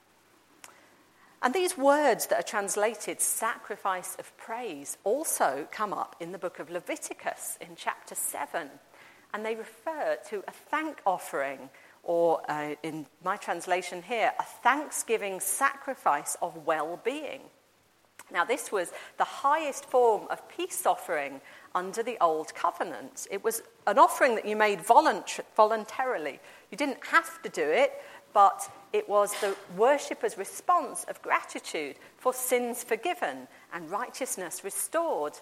And 1.40 1.54
these 1.54 1.78
words 1.78 2.26
that 2.26 2.40
are 2.40 2.42
translated 2.42 3.20
sacrifice 3.20 4.16
of 4.18 4.36
praise 4.36 4.98
also 5.04 5.68
come 5.70 5.92
up 5.92 6.16
in 6.18 6.32
the 6.32 6.38
book 6.38 6.58
of 6.58 6.70
Leviticus 6.70 7.58
in 7.60 7.76
chapter 7.76 8.14
7. 8.14 8.70
And 9.34 9.44
they 9.44 9.54
refer 9.54 10.16
to 10.30 10.42
a 10.48 10.52
thank 10.52 11.00
offering, 11.06 11.70
or 12.02 12.40
uh, 12.48 12.74
in 12.82 13.06
my 13.24 13.36
translation 13.36 14.02
here, 14.02 14.32
a 14.38 14.42
thanksgiving 14.42 15.40
sacrifice 15.40 16.36
of 16.40 16.66
well 16.66 16.98
being. 17.04 17.42
Now, 18.30 18.44
this 18.44 18.70
was 18.70 18.92
the 19.16 19.24
highest 19.24 19.86
form 19.86 20.26
of 20.30 20.46
peace 20.48 20.84
offering 20.84 21.40
under 21.74 22.02
the 22.02 22.18
Old 22.20 22.54
Covenant. 22.54 23.26
It 23.30 23.42
was 23.42 23.62
an 23.86 23.98
offering 23.98 24.34
that 24.34 24.46
you 24.46 24.54
made 24.54 24.80
volunt- 24.82 25.40
voluntarily. 25.56 26.38
You 26.70 26.76
didn't 26.76 27.06
have 27.06 27.40
to 27.42 27.48
do 27.48 27.62
it, 27.62 27.92
but 28.34 28.70
it 28.92 29.08
was 29.08 29.32
the 29.40 29.56
worshipper's 29.76 30.36
response 30.36 31.04
of 31.04 31.22
gratitude 31.22 31.96
for 32.18 32.34
sins 32.34 32.84
forgiven 32.84 33.48
and 33.72 33.90
righteousness 33.90 34.62
restored. 34.62 35.38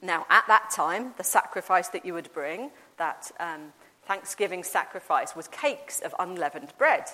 Now, 0.00 0.26
at 0.30 0.44
that 0.48 0.70
time, 0.70 1.14
the 1.18 1.24
sacrifice 1.24 1.88
that 1.88 2.06
you 2.06 2.14
would 2.14 2.32
bring, 2.32 2.70
that 2.98 3.30
um, 3.40 3.72
Thanksgiving 4.08 4.64
sacrifice, 4.64 5.36
was 5.36 5.48
cakes 5.48 6.00
of 6.00 6.14
unleavened 6.18 6.72
bread. 6.78 7.04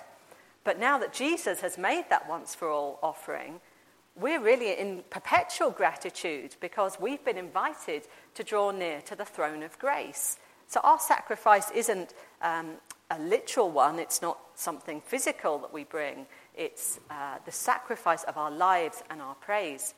But 0.62 0.78
now 0.78 0.96
that 0.98 1.12
Jesus 1.12 1.60
has 1.60 1.76
made 1.76 2.04
that 2.08 2.28
once 2.28 2.54
for 2.54 2.70
all 2.70 2.98
offering, 3.02 3.60
we're 4.16 4.40
really 4.40 4.72
in 4.72 5.02
perpetual 5.10 5.70
gratitude 5.70 6.54
because 6.60 6.98
we've 7.00 7.24
been 7.24 7.36
invited 7.36 8.02
to 8.34 8.44
draw 8.44 8.70
near 8.70 9.00
to 9.02 9.16
the 9.16 9.24
throne 9.24 9.62
of 9.62 9.78
grace. 9.78 10.38
So 10.68 10.80
our 10.84 11.00
sacrifice 11.00 11.70
isn't 11.72 12.14
um, 12.40 12.74
a 13.10 13.18
literal 13.18 13.70
one, 13.70 13.98
it's 13.98 14.22
not 14.22 14.38
something 14.54 15.00
physical 15.00 15.58
that 15.58 15.72
we 15.72 15.84
bring, 15.84 16.26
it's 16.56 17.00
uh, 17.10 17.38
the 17.44 17.52
sacrifice 17.52 18.22
of 18.24 18.36
our 18.36 18.50
lives 18.50 19.02
and 19.10 19.20
our 19.20 19.34
praise. 19.34 19.94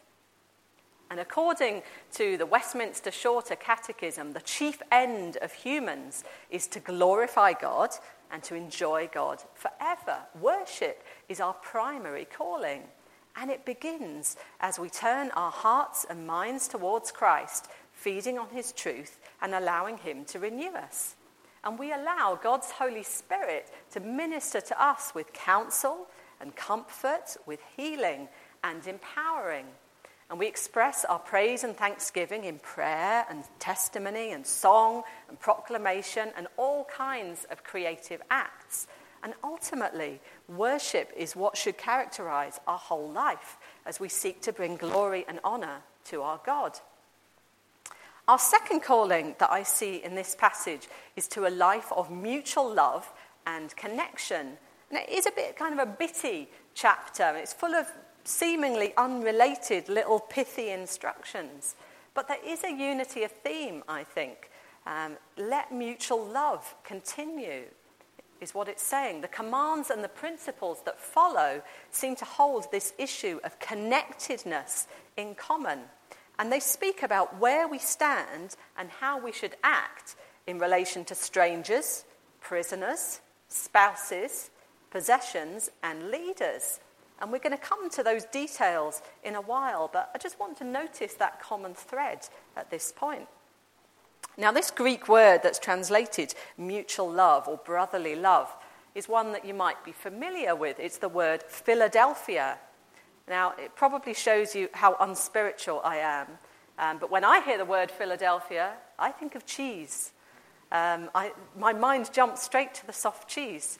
And 1.10 1.20
according 1.20 1.82
to 2.14 2.36
the 2.36 2.46
Westminster 2.46 3.10
Shorter 3.12 3.54
Catechism, 3.54 4.32
the 4.32 4.40
chief 4.40 4.82
end 4.90 5.36
of 5.36 5.52
humans 5.52 6.24
is 6.50 6.66
to 6.68 6.80
glorify 6.80 7.52
God 7.52 7.90
and 8.30 8.42
to 8.44 8.54
enjoy 8.54 9.08
God 9.12 9.42
forever. 9.54 10.18
Worship 10.40 11.04
is 11.28 11.40
our 11.40 11.54
primary 11.54 12.24
calling. 12.24 12.82
And 13.36 13.50
it 13.50 13.64
begins 13.64 14.36
as 14.60 14.78
we 14.78 14.88
turn 14.88 15.30
our 15.32 15.50
hearts 15.50 16.06
and 16.08 16.26
minds 16.26 16.68
towards 16.68 17.12
Christ, 17.12 17.68
feeding 17.92 18.38
on 18.38 18.48
his 18.48 18.72
truth 18.72 19.18
and 19.40 19.54
allowing 19.54 19.98
him 19.98 20.24
to 20.26 20.38
renew 20.38 20.72
us. 20.72 21.14
And 21.62 21.78
we 21.78 21.92
allow 21.92 22.38
God's 22.40 22.70
Holy 22.70 23.02
Spirit 23.02 23.70
to 23.92 24.00
minister 24.00 24.60
to 24.60 24.82
us 24.82 25.14
with 25.14 25.32
counsel 25.32 26.06
and 26.40 26.54
comfort, 26.56 27.36
with 27.44 27.60
healing 27.76 28.28
and 28.64 28.86
empowering. 28.86 29.66
And 30.28 30.38
we 30.40 30.48
express 30.48 31.04
our 31.04 31.20
praise 31.20 31.62
and 31.62 31.76
thanksgiving 31.76 32.44
in 32.44 32.58
prayer 32.58 33.24
and 33.30 33.44
testimony 33.60 34.32
and 34.32 34.44
song 34.44 35.04
and 35.28 35.38
proclamation 35.38 36.30
and 36.36 36.48
all 36.56 36.84
kinds 36.84 37.46
of 37.50 37.62
creative 37.62 38.20
acts. 38.28 38.88
And 39.22 39.34
ultimately, 39.44 40.20
worship 40.48 41.12
is 41.16 41.36
what 41.36 41.56
should 41.56 41.78
characterize 41.78 42.58
our 42.66 42.78
whole 42.78 43.10
life 43.10 43.56
as 43.84 44.00
we 44.00 44.08
seek 44.08 44.40
to 44.42 44.52
bring 44.52 44.76
glory 44.76 45.24
and 45.28 45.38
honor 45.44 45.78
to 46.06 46.22
our 46.22 46.40
God. 46.44 46.78
Our 48.28 48.38
second 48.38 48.80
calling 48.80 49.36
that 49.38 49.52
I 49.52 49.62
see 49.62 50.02
in 50.02 50.16
this 50.16 50.34
passage 50.34 50.88
is 51.14 51.28
to 51.28 51.46
a 51.46 51.50
life 51.50 51.92
of 51.92 52.10
mutual 52.10 52.72
love 52.72 53.12
and 53.46 53.74
connection. 53.76 54.58
And 54.90 54.98
it 54.98 55.08
is 55.08 55.26
a 55.26 55.30
bit 55.30 55.56
kind 55.56 55.78
of 55.78 55.88
a 55.88 55.90
bitty 55.90 56.48
chapter. 56.74 57.36
It's 57.36 57.52
full 57.52 57.74
of 57.74 57.86
seemingly 58.26 58.92
unrelated 58.96 59.88
little 59.88 60.20
pithy 60.20 60.70
instructions. 60.70 61.76
But 62.14 62.28
there 62.28 62.44
is 62.44 62.64
a 62.64 62.72
unity 62.72 63.24
of 63.24 63.30
theme, 63.30 63.82
I 63.88 64.04
think. 64.04 64.50
Um, 64.86 65.16
let 65.36 65.72
mutual 65.72 66.24
love 66.24 66.74
continue 66.84 67.64
is 68.40 68.54
what 68.54 68.68
it's 68.68 68.82
saying. 68.82 69.20
The 69.20 69.28
commands 69.28 69.90
and 69.90 70.04
the 70.04 70.08
principles 70.08 70.82
that 70.84 71.00
follow 71.00 71.62
seem 71.90 72.16
to 72.16 72.24
hold 72.24 72.70
this 72.70 72.92
issue 72.98 73.40
of 73.44 73.58
connectedness 73.58 74.86
in 75.16 75.34
common. 75.34 75.80
And 76.38 76.52
they 76.52 76.60
speak 76.60 77.02
about 77.02 77.38
where 77.38 77.66
we 77.66 77.78
stand 77.78 78.56
and 78.76 78.90
how 78.90 79.18
we 79.18 79.32
should 79.32 79.56
act 79.64 80.16
in 80.46 80.58
relation 80.58 81.04
to 81.06 81.14
strangers, 81.14 82.04
prisoners, 82.40 83.20
spouses, 83.48 84.50
possessions, 84.90 85.70
and 85.82 86.10
leaders. 86.10 86.80
And 87.20 87.32
we're 87.32 87.38
going 87.38 87.56
to 87.56 87.62
come 87.62 87.88
to 87.90 88.02
those 88.02 88.24
details 88.24 89.02
in 89.24 89.34
a 89.34 89.40
while, 89.40 89.88
but 89.90 90.10
I 90.14 90.18
just 90.18 90.38
want 90.38 90.58
to 90.58 90.64
notice 90.64 91.14
that 91.14 91.40
common 91.40 91.74
thread 91.74 92.28
at 92.56 92.70
this 92.70 92.92
point. 92.94 93.26
Now, 94.38 94.52
this 94.52 94.70
Greek 94.70 95.08
word 95.08 95.40
that's 95.42 95.58
translated 95.58 96.34
mutual 96.58 97.10
love 97.10 97.48
or 97.48 97.56
brotherly 97.56 98.14
love 98.14 98.54
is 98.94 99.08
one 99.08 99.32
that 99.32 99.46
you 99.46 99.54
might 99.54 99.82
be 99.84 99.92
familiar 99.92 100.54
with. 100.54 100.78
It's 100.78 100.98
the 100.98 101.08
word 101.08 101.42
Philadelphia. 101.42 102.58
Now, 103.28 103.54
it 103.58 103.74
probably 103.74 104.12
shows 104.12 104.54
you 104.54 104.68
how 104.72 104.96
unspiritual 105.00 105.80
I 105.84 105.96
am. 105.96 106.26
Um, 106.78 106.98
but 106.98 107.10
when 107.10 107.24
I 107.24 107.40
hear 107.40 107.56
the 107.56 107.64
word 107.64 107.90
Philadelphia, 107.90 108.74
I 108.98 109.10
think 109.10 109.34
of 109.34 109.46
cheese. 109.46 110.12
Um, 110.70 111.10
I, 111.14 111.32
my 111.58 111.72
mind 111.72 112.12
jumps 112.12 112.42
straight 112.42 112.74
to 112.74 112.86
the 112.86 112.92
soft 112.92 113.28
cheese. 113.28 113.78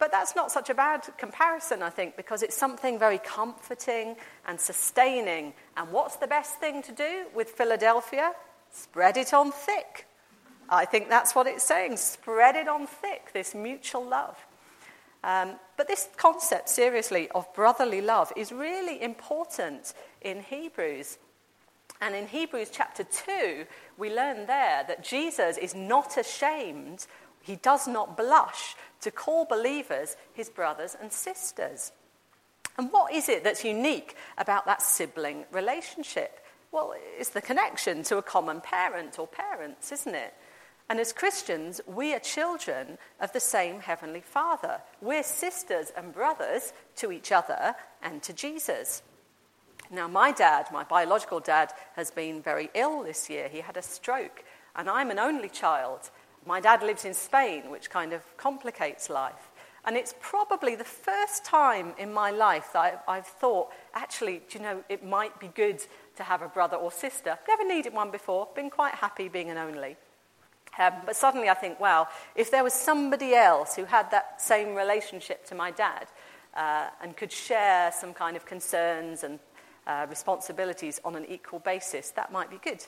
But 0.00 0.10
that's 0.10 0.34
not 0.34 0.50
such 0.50 0.70
a 0.70 0.74
bad 0.74 1.06
comparison, 1.18 1.82
I 1.82 1.90
think, 1.90 2.16
because 2.16 2.42
it's 2.42 2.56
something 2.56 2.98
very 2.98 3.18
comforting 3.18 4.16
and 4.46 4.58
sustaining. 4.58 5.52
And 5.76 5.92
what's 5.92 6.16
the 6.16 6.26
best 6.26 6.58
thing 6.58 6.82
to 6.84 6.92
do 6.92 7.26
with 7.34 7.50
Philadelphia? 7.50 8.32
Spread 8.72 9.18
it 9.18 9.34
on 9.34 9.52
thick. 9.52 10.06
I 10.70 10.86
think 10.86 11.10
that's 11.10 11.34
what 11.34 11.46
it's 11.46 11.64
saying. 11.64 11.98
Spread 11.98 12.56
it 12.56 12.66
on 12.66 12.86
thick, 12.86 13.32
this 13.34 13.54
mutual 13.54 14.08
love. 14.08 14.38
Um, 15.22 15.56
but 15.76 15.86
this 15.86 16.08
concept, 16.16 16.70
seriously, 16.70 17.28
of 17.34 17.52
brotherly 17.52 18.00
love 18.00 18.32
is 18.36 18.52
really 18.52 19.02
important 19.02 19.92
in 20.22 20.40
Hebrews. 20.42 21.18
And 22.00 22.14
in 22.14 22.26
Hebrews 22.26 22.70
chapter 22.72 23.04
2, 23.04 23.66
we 23.98 24.14
learn 24.14 24.46
there 24.46 24.82
that 24.88 25.04
Jesus 25.04 25.58
is 25.58 25.74
not 25.74 26.16
ashamed, 26.16 27.06
he 27.42 27.56
does 27.56 27.86
not 27.86 28.16
blush 28.16 28.76
to 29.00 29.10
call 29.10 29.44
believers 29.44 30.16
his 30.32 30.48
brothers 30.48 30.96
and 31.00 31.12
sisters. 31.12 31.92
And 32.78 32.92
what 32.92 33.12
is 33.12 33.28
it 33.28 33.44
that's 33.44 33.64
unique 33.64 34.16
about 34.38 34.66
that 34.66 34.82
sibling 34.82 35.44
relationship? 35.52 36.40
Well, 36.72 36.94
it's 37.18 37.30
the 37.30 37.42
connection 37.42 38.02
to 38.04 38.18
a 38.18 38.22
common 38.22 38.60
parent 38.60 39.18
or 39.18 39.26
parents, 39.26 39.92
isn't 39.92 40.14
it? 40.14 40.34
And 40.88 40.98
as 40.98 41.12
Christians, 41.12 41.80
we 41.86 42.14
are 42.14 42.18
children 42.18 42.98
of 43.20 43.32
the 43.32 43.40
same 43.40 43.80
Heavenly 43.80 44.20
Father. 44.20 44.80
We're 45.00 45.22
sisters 45.22 45.92
and 45.96 46.12
brothers 46.12 46.72
to 46.96 47.12
each 47.12 47.30
other 47.30 47.74
and 48.02 48.22
to 48.24 48.32
Jesus. 48.32 49.02
Now, 49.90 50.08
my 50.08 50.32
dad, 50.32 50.66
my 50.72 50.84
biological 50.84 51.40
dad, 51.40 51.72
has 51.94 52.10
been 52.10 52.42
very 52.42 52.70
ill 52.74 53.02
this 53.02 53.30
year. 53.30 53.48
He 53.48 53.60
had 53.60 53.76
a 53.76 53.82
stroke, 53.82 54.44
and 54.74 54.90
I'm 54.90 55.10
an 55.10 55.18
only 55.18 55.48
child. 55.48 56.10
My 56.46 56.60
dad 56.60 56.82
lives 56.82 57.04
in 57.04 57.14
Spain, 57.14 57.70
which 57.70 57.90
kind 57.90 58.12
of 58.12 58.22
complicates 58.36 59.10
life. 59.10 59.50
And 59.84 59.96
it's 59.96 60.14
probably 60.20 60.74
the 60.74 60.84
first 60.84 61.44
time 61.44 61.94
in 61.98 62.12
my 62.12 62.30
life 62.30 62.70
that 62.74 63.02
I've, 63.08 63.26
thought, 63.26 63.70
actually, 63.94 64.42
do 64.48 64.58
you 64.58 64.64
know, 64.64 64.84
it 64.88 65.04
might 65.04 65.38
be 65.40 65.48
good 65.48 65.82
to 66.16 66.22
have 66.22 66.42
a 66.42 66.48
brother 66.48 66.76
or 66.76 66.92
sister. 66.92 67.38
Never 67.48 67.66
needed 67.66 67.94
one 67.94 68.10
before, 68.10 68.48
been 68.54 68.68
quite 68.68 68.94
happy 68.94 69.28
being 69.28 69.48
an 69.48 69.56
only. 69.56 69.96
Um, 70.78 70.92
but 71.06 71.16
suddenly 71.16 71.48
I 71.48 71.54
think, 71.54 71.80
well, 71.80 72.08
if 72.34 72.50
there 72.50 72.62
was 72.62 72.74
somebody 72.74 73.34
else 73.34 73.74
who 73.74 73.84
had 73.84 74.10
that 74.10 74.40
same 74.40 74.74
relationship 74.74 75.46
to 75.46 75.54
my 75.54 75.70
dad 75.70 76.06
uh, 76.54 76.88
and 77.02 77.16
could 77.16 77.32
share 77.32 77.90
some 77.92 78.12
kind 78.12 78.36
of 78.36 78.44
concerns 78.44 79.24
and 79.24 79.38
uh, 79.86 80.06
responsibilities 80.08 81.00
on 81.04 81.16
an 81.16 81.24
equal 81.26 81.58
basis, 81.58 82.10
that 82.10 82.30
might 82.30 82.50
be 82.50 82.58
good. 82.58 82.84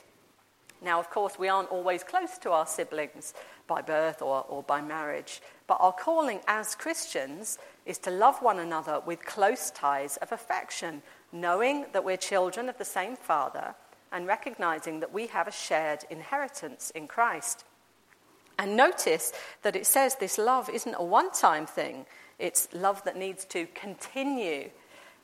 Now, 0.83 0.99
of 0.99 1.09
course, 1.09 1.39
we 1.39 1.47
aren't 1.47 1.69
always 1.69 2.03
close 2.03 2.37
to 2.39 2.51
our 2.51 2.65
siblings 2.65 3.33
by 3.67 3.81
birth 3.81 4.21
or, 4.21 4.45
or 4.49 4.63
by 4.63 4.81
marriage, 4.81 5.41
but 5.65 5.77
our 5.79 5.93
calling 5.93 6.41
as 6.47 6.75
Christians 6.75 7.57
is 7.85 7.97
to 7.99 8.11
love 8.11 8.41
one 8.41 8.59
another 8.59 8.99
with 9.05 9.25
close 9.25 9.71
ties 9.71 10.17
of 10.17 10.31
affection, 10.31 11.01
knowing 11.31 11.85
that 11.93 12.03
we're 12.03 12.17
children 12.17 12.67
of 12.67 12.77
the 12.77 12.85
same 12.85 13.15
Father 13.15 13.75
and 14.11 14.27
recognizing 14.27 14.99
that 14.99 15.13
we 15.13 15.27
have 15.27 15.47
a 15.47 15.51
shared 15.51 16.03
inheritance 16.09 16.91
in 16.91 17.07
Christ. 17.07 17.65
And 18.59 18.77
notice 18.77 19.33
that 19.63 19.75
it 19.75 19.87
says 19.87 20.15
this 20.15 20.37
love 20.37 20.69
isn't 20.69 20.95
a 20.95 21.03
one 21.03 21.31
time 21.31 21.65
thing, 21.65 22.05
it's 22.37 22.67
love 22.73 23.03
that 23.05 23.17
needs 23.17 23.45
to 23.45 23.65
continue. 23.73 24.69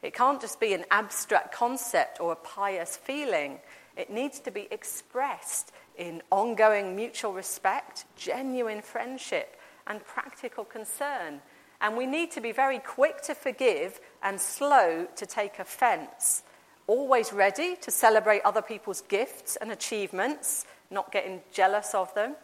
It 0.01 0.13
can't 0.13 0.39
just 0.39 0.59
be 0.59 0.73
an 0.73 0.85
abstract 0.91 1.53
concept 1.53 2.21
or 2.21 2.31
a 2.31 2.37
pious 2.37 2.95
feeling. 2.95 3.59
It 3.99 4.09
needs 4.09 4.39
to 4.41 4.51
be 4.51 4.69
expressed 4.71 5.73
in 5.97 6.21
ongoing 6.31 6.95
mutual 6.95 7.33
respect, 7.33 8.05
genuine 8.15 8.81
friendship, 8.81 9.59
and 9.87 10.01
practical 10.05 10.63
concern. 10.63 11.41
And 11.81 11.97
we 11.97 12.05
need 12.05 12.31
to 12.31 12.39
be 12.39 12.53
very 12.53 12.79
quick 12.79 13.21
to 13.23 13.35
forgive 13.35 13.99
and 14.23 14.39
slow 14.39 15.05
to 15.17 15.25
take 15.25 15.59
offense. 15.59 16.43
Always 16.87 17.33
ready 17.33 17.75
to 17.81 17.91
celebrate 17.91 18.41
other 18.45 18.61
people's 18.61 19.01
gifts 19.01 19.57
and 19.57 19.69
achievements, 19.69 20.65
not 20.89 21.11
getting 21.11 21.41
jealous 21.51 21.93
of 21.93 22.15
them. 22.15 22.37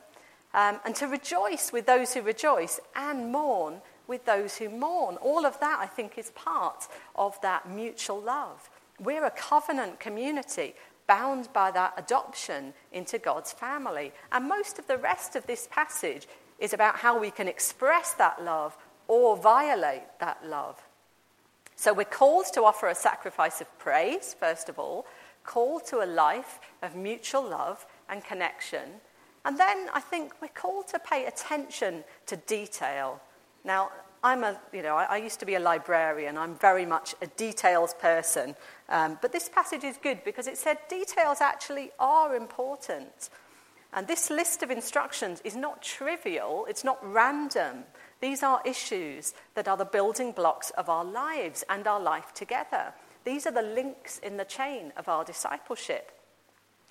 Um, 0.53 0.81
and 0.83 0.93
to 0.95 1.07
rejoice 1.07 1.71
with 1.71 1.85
those 1.85 2.13
who 2.13 2.21
rejoice 2.21 2.81
and 2.97 3.31
mourn 3.31 3.81
with 4.07 4.25
those 4.25 4.57
who 4.57 4.67
mourn. 4.67 5.15
All 5.17 5.45
of 5.45 5.57
that, 5.61 5.79
I 5.79 5.85
think, 5.85 6.17
is 6.17 6.31
part 6.31 6.89
of 7.15 7.39
that 7.41 7.69
mutual 7.69 8.21
love. 8.21 8.69
We're 8.99 9.25
a 9.25 9.31
covenant 9.31 9.99
community 9.99 10.75
bound 11.07 11.49
by 11.53 11.71
that 11.71 11.93
adoption 11.97 12.73
into 12.91 13.17
God's 13.17 13.51
family. 13.51 14.11
And 14.31 14.47
most 14.47 14.79
of 14.79 14.87
the 14.87 14.97
rest 14.97 15.35
of 15.35 15.45
this 15.45 15.67
passage 15.71 16.27
is 16.59 16.73
about 16.73 16.97
how 16.97 17.19
we 17.19 17.31
can 17.31 17.47
express 17.47 18.13
that 18.13 18.43
love 18.43 18.77
or 19.07 19.37
violate 19.37 20.03
that 20.19 20.45
love. 20.45 20.81
So 21.75 21.93
we're 21.93 22.05
called 22.05 22.45
to 22.53 22.63
offer 22.63 22.87
a 22.87 22.95
sacrifice 22.95 23.61
of 23.61 23.79
praise, 23.79 24.35
first 24.39 24.69
of 24.69 24.79
all, 24.79 25.05
called 25.43 25.85
to 25.87 26.03
a 26.03 26.07
life 26.07 26.59
of 26.81 26.95
mutual 26.95 27.47
love 27.47 27.85
and 28.09 28.23
connection. 28.23 28.89
And 29.43 29.59
then 29.59 29.89
I 29.93 29.99
think 29.99 30.33
we're 30.41 30.47
called 30.47 30.87
to 30.87 30.99
pay 30.99 31.25
attention 31.25 32.03
to 32.25 32.37
detail. 32.37 33.21
Now, 33.63 33.91
I'm 34.23 34.43
a, 34.43 34.59
you 34.73 34.81
know, 34.81 34.95
I, 34.95 35.03
I 35.03 35.17
used 35.17 35.39
to 35.41 35.45
be 35.45 35.53
a 35.53 35.59
librarian. 35.59 36.35
I'm 36.35 36.55
very 36.55 36.85
much 36.85 37.13
a 37.21 37.27
details 37.27 37.93
person. 37.93 38.55
Um, 38.89 39.17
but 39.21 39.31
this 39.31 39.49
passage 39.49 39.83
is 39.83 39.97
good 39.97 40.23
because 40.23 40.47
it 40.47 40.57
said 40.57 40.77
details 40.89 41.41
actually 41.41 41.91
are 41.99 42.35
important. 42.35 43.29
And 43.93 44.07
this 44.07 44.29
list 44.29 44.61
of 44.61 44.71
instructions 44.71 45.41
is 45.43 45.55
not 45.55 45.81
trivial, 45.81 46.65
it's 46.69 46.83
not 46.83 46.99
random. 47.01 47.85
These 48.19 48.43
are 48.43 48.61
issues 48.65 49.33
that 49.55 49.67
are 49.67 49.77
the 49.77 49.85
building 49.85 50.33
blocks 50.33 50.69
of 50.71 50.89
our 50.89 51.05
lives 51.05 51.63
and 51.69 51.87
our 51.87 51.99
life 51.99 52.33
together. 52.33 52.93
These 53.23 53.47
are 53.47 53.51
the 53.51 53.61
links 53.61 54.19
in 54.19 54.37
the 54.37 54.45
chain 54.45 54.91
of 54.97 55.07
our 55.07 55.23
discipleship. 55.23 56.11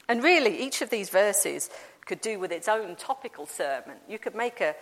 And 0.08 0.22
really, 0.22 0.58
each 0.58 0.82
of 0.82 0.90
these 0.90 1.10
verses 1.10 1.70
could 2.06 2.20
do 2.20 2.38
with 2.38 2.52
its 2.52 2.68
own 2.68 2.96
topical 2.96 3.46
sermon. 3.46 3.96
You 4.08 4.18
could 4.18 4.34
make 4.34 4.60
a, 4.60 4.74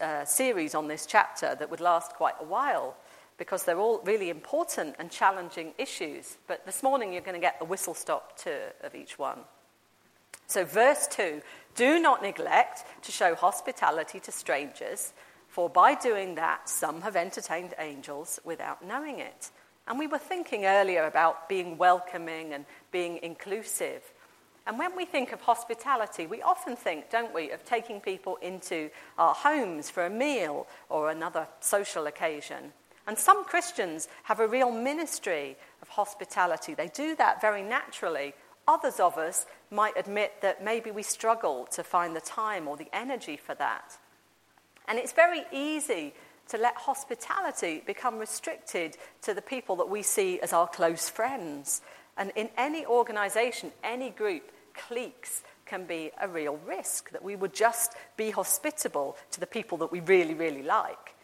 a 0.00 0.26
series 0.26 0.74
on 0.74 0.88
this 0.88 1.06
chapter 1.06 1.54
that 1.54 1.70
would 1.70 1.80
last 1.80 2.12
quite 2.12 2.34
a 2.40 2.44
while 2.44 2.96
because 3.38 3.64
they're 3.64 3.78
all 3.78 4.00
really 4.04 4.30
important 4.30 4.96
and 4.98 5.10
challenging 5.10 5.72
issues. 5.78 6.38
But 6.46 6.64
this 6.64 6.82
morning 6.82 7.12
you're 7.12 7.22
going 7.22 7.34
to 7.34 7.40
get 7.40 7.58
the 7.58 7.64
whistle 7.64 7.94
stop 7.94 8.38
tour 8.38 8.72
of 8.82 8.94
each 8.94 9.18
one. 9.18 9.40
So, 10.46 10.64
verse 10.64 11.06
2 11.08 11.42
Do 11.74 11.98
not 11.98 12.22
neglect 12.22 12.84
to 13.02 13.12
show 13.12 13.34
hospitality 13.34 14.20
to 14.20 14.32
strangers, 14.32 15.12
for 15.48 15.68
by 15.68 15.94
doing 15.94 16.34
that, 16.36 16.68
some 16.68 17.00
have 17.02 17.16
entertained 17.16 17.74
angels 17.78 18.38
without 18.44 18.84
knowing 18.86 19.18
it. 19.18 19.50
And 19.88 19.98
we 19.98 20.06
were 20.06 20.18
thinking 20.18 20.64
earlier 20.64 21.06
about 21.06 21.48
being 21.48 21.78
welcoming 21.78 22.52
and 22.52 22.64
being 22.90 23.18
inclusive. 23.22 24.02
And 24.66 24.78
when 24.80 24.96
we 24.96 25.04
think 25.04 25.32
of 25.32 25.40
hospitality, 25.40 26.26
we 26.26 26.42
often 26.42 26.74
think, 26.74 27.08
don't 27.08 27.32
we, 27.32 27.52
of 27.52 27.64
taking 27.64 28.00
people 28.00 28.36
into 28.42 28.90
our 29.16 29.32
homes 29.32 29.88
for 29.88 30.04
a 30.04 30.10
meal 30.10 30.66
or 30.88 31.10
another 31.10 31.46
social 31.60 32.08
occasion. 32.08 32.72
And 33.06 33.18
some 33.18 33.44
Christians 33.44 34.08
have 34.24 34.40
a 34.40 34.48
real 34.48 34.70
ministry 34.70 35.56
of 35.80 35.88
hospitality. 35.88 36.74
They 36.74 36.88
do 36.88 37.14
that 37.16 37.40
very 37.40 37.62
naturally. 37.62 38.34
Others 38.66 38.98
of 38.98 39.16
us 39.16 39.46
might 39.70 39.96
admit 39.96 40.42
that 40.42 40.64
maybe 40.64 40.90
we 40.90 41.02
struggle 41.02 41.66
to 41.72 41.84
find 41.84 42.16
the 42.16 42.20
time 42.20 42.66
or 42.66 42.76
the 42.76 42.88
energy 42.92 43.36
for 43.36 43.54
that. 43.54 43.96
And 44.88 44.98
it's 44.98 45.12
very 45.12 45.42
easy 45.52 46.14
to 46.48 46.58
let 46.58 46.76
hospitality 46.76 47.82
become 47.86 48.18
restricted 48.18 48.96
to 49.22 49.34
the 49.34 49.42
people 49.42 49.76
that 49.76 49.88
we 49.88 50.02
see 50.02 50.40
as 50.40 50.52
our 50.52 50.68
close 50.68 51.08
friends. 51.08 51.82
And 52.16 52.32
in 52.36 52.48
any 52.56 52.86
organization, 52.86 53.72
any 53.82 54.10
group, 54.10 54.50
cliques 54.74 55.42
can 55.64 55.84
be 55.84 56.10
a 56.20 56.28
real 56.28 56.58
risk 56.66 57.10
that 57.10 57.22
we 57.22 57.34
would 57.34 57.52
just 57.52 57.94
be 58.16 58.30
hospitable 58.30 59.16
to 59.32 59.40
the 59.40 59.46
people 59.46 59.78
that 59.78 59.90
we 59.90 60.00
really, 60.00 60.34
really 60.34 60.62
like. 60.62 61.14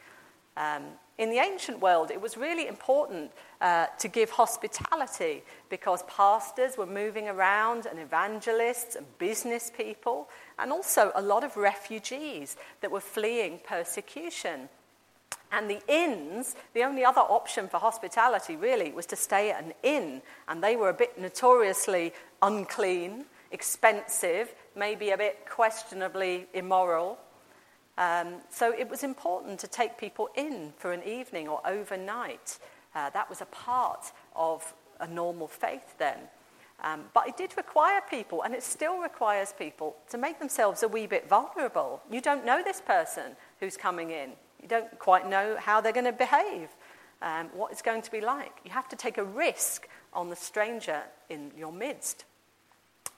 Um, 0.56 0.82
in 1.22 1.30
the 1.30 1.38
ancient 1.38 1.80
world, 1.80 2.10
it 2.10 2.20
was 2.20 2.36
really 2.36 2.66
important 2.66 3.30
uh, 3.60 3.86
to 4.00 4.08
give 4.08 4.30
hospitality 4.30 5.44
because 5.68 6.02
pastors 6.08 6.76
were 6.76 6.84
moving 6.84 7.28
around 7.28 7.86
and 7.86 8.00
evangelists 8.00 8.96
and 8.96 9.06
business 9.18 9.70
people, 9.76 10.28
and 10.58 10.72
also 10.72 11.12
a 11.14 11.22
lot 11.22 11.44
of 11.44 11.56
refugees 11.56 12.56
that 12.80 12.90
were 12.90 13.00
fleeing 13.00 13.60
persecution. 13.64 14.68
And 15.52 15.70
the 15.70 15.80
inns, 15.86 16.56
the 16.74 16.82
only 16.82 17.04
other 17.04 17.20
option 17.20 17.68
for 17.68 17.78
hospitality 17.78 18.56
really 18.56 18.90
was 18.90 19.06
to 19.06 19.16
stay 19.16 19.52
at 19.52 19.62
an 19.62 19.74
inn, 19.84 20.22
and 20.48 20.60
they 20.60 20.74
were 20.74 20.88
a 20.88 20.94
bit 20.94 21.20
notoriously 21.20 22.12
unclean, 22.42 23.26
expensive, 23.52 24.52
maybe 24.74 25.10
a 25.10 25.16
bit 25.16 25.46
questionably 25.48 26.48
immoral. 26.52 27.16
Um, 27.98 28.36
so 28.50 28.72
it 28.72 28.88
was 28.88 29.02
important 29.04 29.58
to 29.60 29.68
take 29.68 29.98
people 29.98 30.28
in 30.34 30.72
for 30.76 30.92
an 30.92 31.02
evening 31.04 31.48
or 31.48 31.60
overnight. 31.66 32.58
Uh, 32.94 33.10
that 33.10 33.28
was 33.28 33.40
a 33.40 33.46
part 33.46 34.12
of 34.34 34.74
a 35.00 35.06
normal 35.06 35.48
faith 35.48 35.94
then. 35.98 36.18
Um, 36.82 37.04
but 37.14 37.28
it 37.28 37.36
did 37.36 37.56
require 37.56 38.00
people, 38.10 38.42
and 38.42 38.54
it 38.54 38.62
still 38.62 38.98
requires 38.98 39.54
people, 39.56 39.96
to 40.10 40.18
make 40.18 40.40
themselves 40.40 40.82
a 40.82 40.88
wee 40.88 41.06
bit 41.06 41.28
vulnerable. 41.28 42.02
You 42.10 42.20
don't 42.20 42.44
know 42.44 42.62
this 42.62 42.80
person 42.80 43.36
who's 43.60 43.76
coming 43.76 44.10
in, 44.10 44.30
you 44.60 44.68
don't 44.68 44.98
quite 44.98 45.28
know 45.28 45.56
how 45.58 45.80
they're 45.80 45.92
going 45.92 46.06
to 46.06 46.12
behave, 46.12 46.70
um, 47.20 47.50
what 47.54 47.70
it's 47.70 47.82
going 47.82 48.02
to 48.02 48.10
be 48.10 48.20
like. 48.20 48.52
You 48.64 48.72
have 48.72 48.88
to 48.88 48.96
take 48.96 49.18
a 49.18 49.24
risk 49.24 49.88
on 50.12 50.28
the 50.28 50.36
stranger 50.36 51.02
in 51.30 51.52
your 51.56 51.72
midst. 51.72 52.24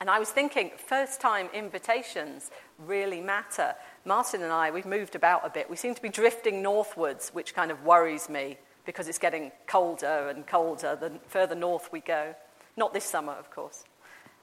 And 0.05 0.11
I 0.11 0.19
was 0.19 0.29
thinking, 0.29 0.71
first 0.77 1.19
time 1.19 1.49
invitations 1.55 2.51
really 2.79 3.23
matter. 3.23 3.75
Martin 4.05 4.43
and 4.43 4.53
I, 4.53 4.71
we've 4.71 4.85
moved 4.85 5.15
about 5.15 5.47
a 5.47 5.49
bit. 5.49 5.71
We 5.71 5.77
seem 5.77 5.95
to 5.95 6.03
be 6.03 6.11
drifting 6.11 6.61
northwards, 6.61 7.31
which 7.31 7.55
kind 7.55 7.71
of 7.71 7.83
worries 7.85 8.29
me 8.29 8.59
because 8.85 9.09
it's 9.09 9.17
getting 9.17 9.51
colder 9.67 10.29
and 10.29 10.47
colder 10.47 10.95
the 10.95 11.11
further 11.29 11.55
north 11.55 11.89
we 11.91 12.01
go. 12.01 12.35
Not 12.77 12.93
this 12.93 13.05
summer, 13.05 13.33
of 13.33 13.51
course. 13.51 13.85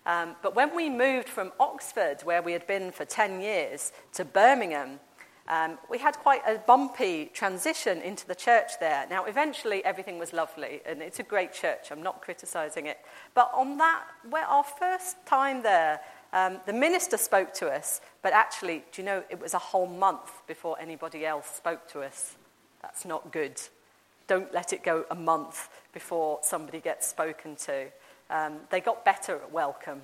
Um, 0.08 0.36
but 0.42 0.56
when 0.56 0.76
we 0.76 0.90
moved 0.90 1.30
from 1.30 1.52
Oxford, 1.60 2.22
where 2.24 2.42
we 2.42 2.54
had 2.54 2.66
been 2.66 2.92
for 2.92 3.06
10 3.06 3.40
years, 3.40 3.92
to 4.14 4.26
Birmingham, 4.26 5.00
um, 5.52 5.78
we 5.90 5.98
had 5.98 6.18
quite 6.18 6.42
a 6.48 6.60
bumpy 6.60 7.30
transition 7.34 8.02
into 8.02 8.26
the 8.26 8.34
church 8.34 8.80
there. 8.80 9.06
Now, 9.10 9.26
eventually, 9.26 9.84
everything 9.84 10.18
was 10.18 10.32
lovely, 10.32 10.80
and 10.86 11.02
it's 11.02 11.20
a 11.20 11.24
great 11.24 11.52
church. 11.52 11.92
I'm 11.92 12.02
not 12.02 12.22
criticizing 12.22 12.86
it. 12.86 13.00
But 13.36 13.52
on 13.54 13.78
that, 13.78 14.06
where 14.30 14.46
our 14.46 14.64
first 14.64 15.18
time 15.26 15.62
there, 15.62 16.00
um, 16.32 16.62
the 16.66 16.72
minister 16.72 17.18
spoke 17.18 17.54
to 17.56 17.70
us, 17.70 18.00
but 18.22 18.32
actually, 18.32 18.86
do 18.94 19.02
you 19.02 19.06
know, 19.06 19.24
it 19.30 19.42
was 19.42 19.54
a 19.54 19.60
whole 19.60 19.88
month 19.88 20.32
before 20.48 20.80
anybody 20.80 21.26
else 21.26 21.48
spoke 21.48 21.86
to 21.90 22.00
us. 22.00 22.38
That's 22.82 23.04
not 23.04 23.34
good. 23.34 23.60
Don't 24.28 24.54
let 24.54 24.72
it 24.72 24.84
go 24.84 25.04
a 25.12 25.16
month 25.16 25.68
before 25.92 26.40
somebody 26.44 26.80
gets 26.80 27.08
spoken 27.08 27.58
to. 27.58 27.88
Um, 28.30 28.60
they 28.70 28.80
got 28.80 29.04
better 29.04 29.36
at 29.36 29.52
welcome 29.52 30.02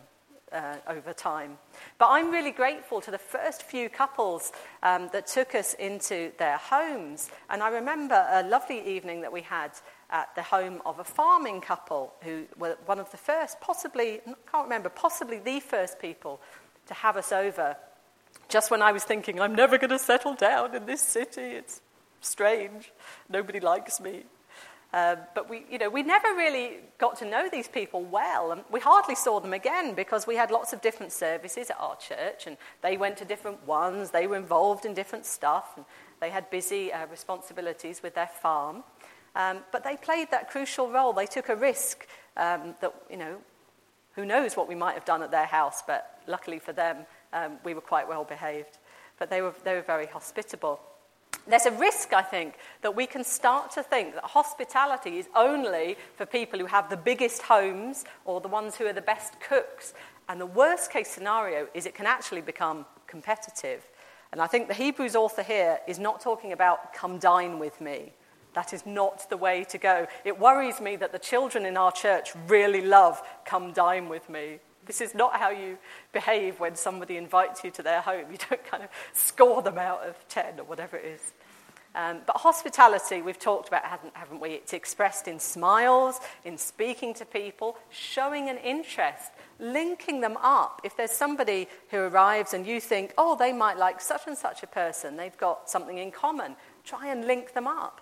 uh, 0.52 0.76
over 0.88 1.14
time. 1.14 1.58
But 1.98 2.10
I'm 2.10 2.32
really 2.32 2.52
grateful 2.52 3.02
to 3.02 3.12
the 3.12 3.18
first 3.18 3.64
few 3.64 3.90
couples 3.90 4.52
um, 4.84 5.10
that 5.14 5.28
took 5.28 5.56
us 5.56 5.74
into 5.74 6.32
their 6.38 6.58
homes. 6.58 7.30
And 7.50 7.62
I 7.62 7.70
remember 7.70 8.26
a 8.30 8.44
lovely 8.44 8.96
evening 8.96 9.22
that 9.22 9.32
we 9.34 9.42
had 9.42 9.72
at 10.10 10.34
the 10.36 10.44
home 10.44 10.82
of 10.86 11.00
a 11.00 11.04
farming 11.04 11.62
couple 11.62 12.14
who 12.22 12.46
were 12.58 12.78
one 12.86 13.00
of 13.00 13.12
the 13.12 13.18
first, 13.18 13.60
possibly, 13.60 14.22
I 14.26 14.34
can't 14.52 14.64
remember, 14.64 14.90
possibly 14.90 15.40
the 15.40 15.60
first 15.60 16.00
people 16.00 16.40
to 16.88 16.94
have 16.94 17.18
us 17.18 17.32
over. 17.32 17.76
Just 18.48 18.72
when 18.72 18.82
I 18.82 18.92
was 18.92 19.04
thinking, 19.04 19.42
I'm 19.42 19.56
never 19.56 19.78
going 19.78 19.90
to 19.90 20.00
settle 20.00 20.34
down 20.34 20.76
in 20.76 20.86
this 20.86 21.02
city, 21.02 21.42
it's 21.42 21.82
strange, 22.22 22.92
nobody 23.30 23.60
likes 23.60 24.00
me. 24.00 24.24
Uh, 24.94 25.18
but 25.36 25.50
we, 25.50 25.66
you 25.70 25.78
know, 25.78 25.90
we 25.90 26.02
never 26.02 26.30
really 26.30 26.78
got 26.98 27.18
to 27.18 27.26
know 27.26 27.50
these 27.52 27.68
people 27.68 28.04
well, 28.04 28.52
and 28.52 28.64
we 28.72 28.80
hardly 28.80 29.16
saw 29.16 29.40
them 29.40 29.54
again 29.54 29.94
because 29.94 30.26
we 30.26 30.36
had 30.36 30.50
lots 30.50 30.72
of 30.72 30.82
different 30.82 31.12
services 31.12 31.70
at 31.70 31.78
our 31.80 31.98
church, 31.98 32.48
and 32.48 32.58
they 32.82 32.98
went 32.98 33.18
to 33.18 33.26
different 33.26 33.66
ones. 33.68 34.12
They 34.12 34.28
were 34.28 34.38
involved 34.38 34.86
in 34.86 34.94
different 34.94 35.26
stuff, 35.26 35.74
and 35.76 35.86
they 36.22 36.30
had 36.30 36.50
busy 36.50 36.94
uh, 36.94 37.06
responsibilities 37.08 38.02
with 38.02 38.16
their 38.16 38.30
farm. 38.42 38.84
Um, 39.36 39.60
but 39.72 39.84
they 39.84 39.98
played 39.98 40.32
that 40.32 40.50
crucial 40.50 40.90
role. 40.90 41.14
They 41.14 41.28
took 41.28 41.50
a 41.50 41.56
risk 41.56 42.08
um, 42.38 42.74
that, 42.82 42.94
you 43.10 43.18
know, 43.18 43.38
who 44.16 44.26
knows 44.26 44.56
what 44.56 44.68
we 44.68 44.74
might 44.76 44.96
have 44.96 45.06
done 45.06 45.22
at 45.22 45.32
their 45.32 45.46
house, 45.46 45.84
but 45.86 46.22
luckily 46.28 46.60
for 46.60 46.74
them, 46.74 47.06
um, 47.34 47.58
we 47.64 47.74
were 47.74 47.82
quite 47.82 48.08
well 48.08 48.24
behaved. 48.24 48.80
but 49.18 49.30
they 49.30 49.42
were, 49.42 49.54
they 49.64 49.74
were 49.74 49.82
very 49.82 50.08
hospitable. 50.08 50.80
There's 51.50 51.66
a 51.66 51.72
risk, 51.72 52.14
I 52.14 52.22
think, 52.22 52.56
that 52.82 52.96
we 52.96 53.08
can 53.08 53.24
start 53.24 53.72
to 53.72 53.84
think 53.84 54.16
that 54.16 54.24
hospitality 54.24 55.18
is 55.18 55.28
only 55.36 55.96
for 56.16 56.26
people 56.26 56.60
who 56.60 56.66
have 56.66 56.90
the 56.90 56.98
biggest 56.98 57.44
homes 57.44 58.06
or 58.26 58.42
the 58.42 58.48
ones 58.48 58.76
who 58.76 58.86
are 58.86 58.94
the 58.94 59.02
best 59.02 59.40
cooks. 59.40 59.94
And 60.28 60.42
the 60.42 60.46
worst 60.46 60.92
case 60.92 61.10
scenario 61.10 61.68
is 61.74 61.86
it 61.86 61.96
can 61.96 62.06
actually 62.06 62.42
become 62.42 62.86
competitive. 63.08 63.88
And 64.32 64.42
I 64.42 64.48
think 64.48 64.68
the 64.68 64.74
Hebrews 64.74 65.16
author 65.16 65.44
here 65.44 65.80
is 65.88 66.00
not 66.00 66.20
talking 66.20 66.52
about 66.52 66.94
come 66.94 67.18
dine 67.18 67.60
with 67.60 67.80
me. 67.80 68.12
That 68.54 68.74
is 68.74 68.86
not 68.86 69.30
the 69.30 69.38
way 69.38 69.64
to 69.66 69.78
go. 69.78 70.08
It 70.26 70.40
worries 70.40 70.82
me 70.82 70.96
that 70.98 71.12
the 71.12 71.20
children 71.20 71.66
in 71.66 71.78
our 71.78 71.92
church 71.92 72.32
really 72.48 72.82
love 72.82 73.22
come 73.46 73.72
dine 73.72 74.10
with 74.10 74.30
me. 74.30 74.60
This 74.86 75.02
is 75.02 75.14
not 75.14 75.36
how 75.36 75.50
you 75.50 75.78
behave 76.14 76.60
when 76.60 76.76
somebody 76.76 77.18
invites 77.18 77.64
you 77.64 77.72
to 77.72 77.84
their 77.84 78.02
home. 78.02 78.26
You 78.32 78.38
don't 78.50 78.66
kind 78.66 78.84
of 78.84 78.90
score 79.14 79.62
them 79.62 79.78
out 79.78 80.02
of 80.08 80.16
10 80.30 80.60
or 80.60 80.64
whatever 80.64 80.98
it 80.98 81.06
is. 81.06 81.34
Um, 81.98 82.20
but 82.28 82.38
hospitality, 82.38 83.24
we've 83.24 83.40
talked 83.40 83.70
about, 83.70 83.84
haven't, 83.84 84.16
haven't 84.16 84.40
we? 84.40 84.52
It's 84.52 84.72
expressed 84.72 85.28
in 85.28 85.40
smiles, 85.40 86.20
in 86.46 86.56
speaking 86.60 87.16
to 87.16 87.26
people, 87.26 87.76
showing 87.90 88.50
an 88.50 88.58
interest, 88.58 89.32
linking 89.60 90.22
them 90.22 90.38
up. 90.38 90.80
If 90.84 90.96
there's 90.96 91.10
somebody 91.10 91.68
who 91.90 91.98
arrives 91.98 92.54
and 92.54 92.68
you 92.68 92.80
think, 92.80 93.16
oh, 93.18 93.36
they 93.36 93.52
might 93.52 93.80
like 93.80 94.00
such 94.00 94.28
and 94.28 94.38
such 94.38 94.62
a 94.62 94.68
person, 94.68 95.18
they've 95.18 95.36
got 95.38 95.72
something 95.72 95.98
in 95.98 96.12
common, 96.12 96.56
try 96.86 97.08
and 97.08 97.26
link 97.26 97.54
them 97.54 97.66
up. 97.66 98.02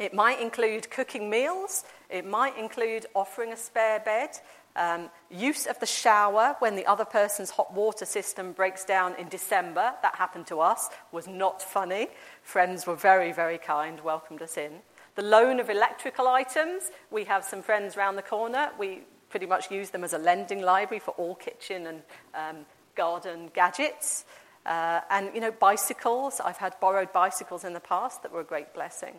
It 0.00 0.12
might 0.12 0.40
include 0.40 0.90
cooking 0.90 1.30
meals, 1.30 1.84
it 2.10 2.26
might 2.26 2.58
include 2.58 3.06
offering 3.14 3.52
a 3.52 3.56
spare 3.56 4.00
bed, 4.00 4.30
um, 4.76 5.10
use 5.30 5.66
of 5.66 5.78
the 5.78 5.86
shower 5.86 6.56
when 6.58 6.74
the 6.74 6.86
other 6.86 7.04
person's 7.04 7.50
hot 7.50 7.72
water 7.72 8.04
system 8.04 8.52
breaks 8.52 8.84
down 8.84 9.14
in 9.16 9.28
December, 9.28 9.94
that 10.02 10.16
happened 10.16 10.46
to 10.48 10.60
us, 10.60 10.88
was 11.12 11.28
not 11.28 11.62
funny. 11.62 12.08
Friends 12.42 12.86
were 12.86 12.96
very, 12.96 13.32
very 13.32 13.58
kind, 13.58 14.00
welcomed 14.00 14.42
us 14.42 14.56
in. 14.56 14.72
The 15.14 15.22
loan 15.22 15.60
of 15.60 15.70
electrical 15.70 16.26
items, 16.26 16.90
we 17.10 17.24
have 17.24 17.44
some 17.44 17.62
friends 17.62 17.96
round 17.96 18.18
the 18.18 18.22
corner. 18.22 18.70
We 18.76 19.02
pretty 19.30 19.46
much 19.46 19.70
use 19.70 19.90
them 19.90 20.02
as 20.02 20.12
a 20.12 20.18
lending 20.18 20.60
library 20.60 20.98
for 20.98 21.12
all 21.12 21.36
kitchen 21.36 21.86
and 21.86 22.02
um, 22.34 22.66
garden 22.96 23.50
gadgets. 23.54 24.24
Uh, 24.66 25.00
and, 25.10 25.30
you 25.34 25.40
know, 25.40 25.52
bicycles. 25.52 26.40
I've 26.40 26.56
had 26.56 26.74
borrowed 26.80 27.12
bicycles 27.12 27.62
in 27.62 27.74
the 27.74 27.80
past 27.80 28.22
that 28.22 28.32
were 28.32 28.40
a 28.40 28.44
great 28.44 28.74
blessing. 28.74 29.14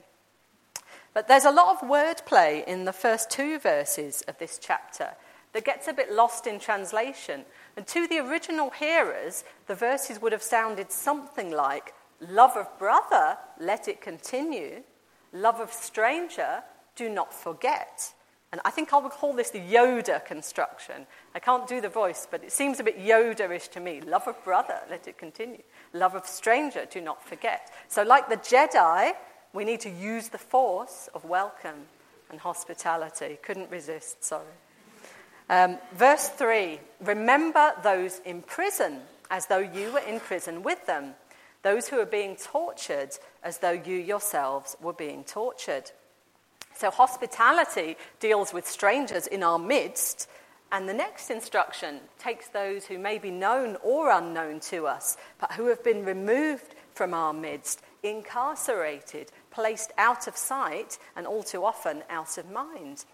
But 1.14 1.30
there's 1.30 1.46
a 1.46 1.52
lot 1.52 1.82
of 1.82 1.88
wordplay 1.88 2.66
in 2.66 2.84
the 2.84 2.92
first 2.92 3.30
two 3.30 3.58
verses 3.60 4.22
of 4.28 4.38
this 4.38 4.60
chapter 4.62 5.16
that 5.56 5.64
gets 5.64 5.88
a 5.88 5.94
bit 5.94 6.12
lost 6.12 6.48
in 6.48 6.60
translation. 6.60 7.46
And 7.78 7.88
to 7.88 8.08
the 8.08 8.20
original 8.20 8.72
hearers, 8.72 9.46
the 9.68 9.74
verses 9.74 10.22
would 10.22 10.34
have 10.34 10.44
sounded 10.44 10.92
something 10.92 11.50
like 11.50 11.94
Love 12.20 12.58
of 12.58 12.68
brother, 12.78 13.38
let 13.60 13.88
it 13.88 14.02
continue. 14.02 14.84
Love 15.32 15.62
of 15.62 15.72
stranger, 15.72 16.62
do 16.98 17.08
not 17.08 17.34
forget. 17.34 18.14
And 18.52 18.60
I 18.66 18.70
think 18.70 18.92
I 18.92 18.98
would 18.98 19.14
call 19.14 19.32
this 19.32 19.50
the 19.50 19.60
Yoda 19.60 20.26
construction. 20.26 21.08
I 21.34 21.40
can't 21.40 21.68
do 21.68 21.80
the 21.80 21.90
voice, 21.90 22.28
but 22.30 22.44
it 22.44 22.52
seems 22.52 22.82
a 22.82 22.84
bit 22.84 23.00
Yoda 23.00 23.50
ish 23.50 23.70
to 23.70 23.80
me. 23.80 24.02
Love 24.02 24.28
of 24.28 24.44
brother, 24.44 24.80
let 24.90 25.08
it 25.08 25.18
continue. 25.18 25.64
Love 25.94 26.16
of 26.16 26.26
stranger, 26.26 26.86
do 26.90 27.00
not 27.00 27.24
forget. 27.24 27.72
So, 27.88 28.04
like 28.04 28.28
the 28.28 28.38
Jedi, 28.38 29.14
we 29.54 29.64
need 29.64 29.80
to 29.82 29.90
use 29.90 30.28
the 30.28 30.38
force 30.38 31.08
of 31.14 31.24
welcome 31.24 31.86
and 32.30 32.42
hospitality. 32.42 33.38
Couldn't 33.42 33.72
resist, 33.72 34.22
sorry. 34.22 34.44
Um, 35.50 35.78
verse 35.94 36.30
3 36.30 36.80
Remember 37.02 37.74
those 37.84 38.20
in 38.26 38.42
prison 38.42 39.02
as 39.30 39.48
though 39.48 39.60
you 39.60 39.92
were 39.92 40.00
in 40.00 40.20
prison 40.20 40.64
with 40.64 40.86
them, 40.86 41.14
those 41.62 41.88
who 41.88 42.00
are 42.00 42.06
being 42.06 42.36
tortured 42.36 43.10
as 43.44 43.58
though 43.58 43.72
you 43.72 43.96
yourselves 43.96 44.76
were 44.82 44.94
being 44.94 45.24
tortured. 45.24 45.92
So, 46.76 46.92
hospitality 46.92 47.96
deals 48.20 48.54
with 48.54 48.68
strangers 48.68 49.28
in 49.28 49.44
our 49.44 49.58
midst, 49.58 50.28
and 50.72 50.90
the 50.90 50.94
next 50.94 51.30
instruction 51.30 52.02
takes 52.20 52.50
those 52.50 52.86
who 52.86 53.00
may 53.00 53.18
be 53.18 53.32
known 53.32 53.78
or 53.84 54.12
unknown 54.12 54.60
to 54.72 54.88
us, 54.88 55.16
but 55.40 55.54
who 55.54 55.68
have 55.68 55.84
been 55.84 56.04
removed 56.04 56.76
from 56.94 57.14
our 57.14 57.34
midst, 57.34 57.82
incarcerated, 58.04 59.32
placed 59.52 59.92
out 59.98 60.28
of 60.28 60.36
sight, 60.36 60.98
and 61.16 61.26
all 61.26 61.44
too 61.44 61.64
often 61.64 62.04
out 62.10 62.38
of 62.38 62.50
mind. 62.50 63.06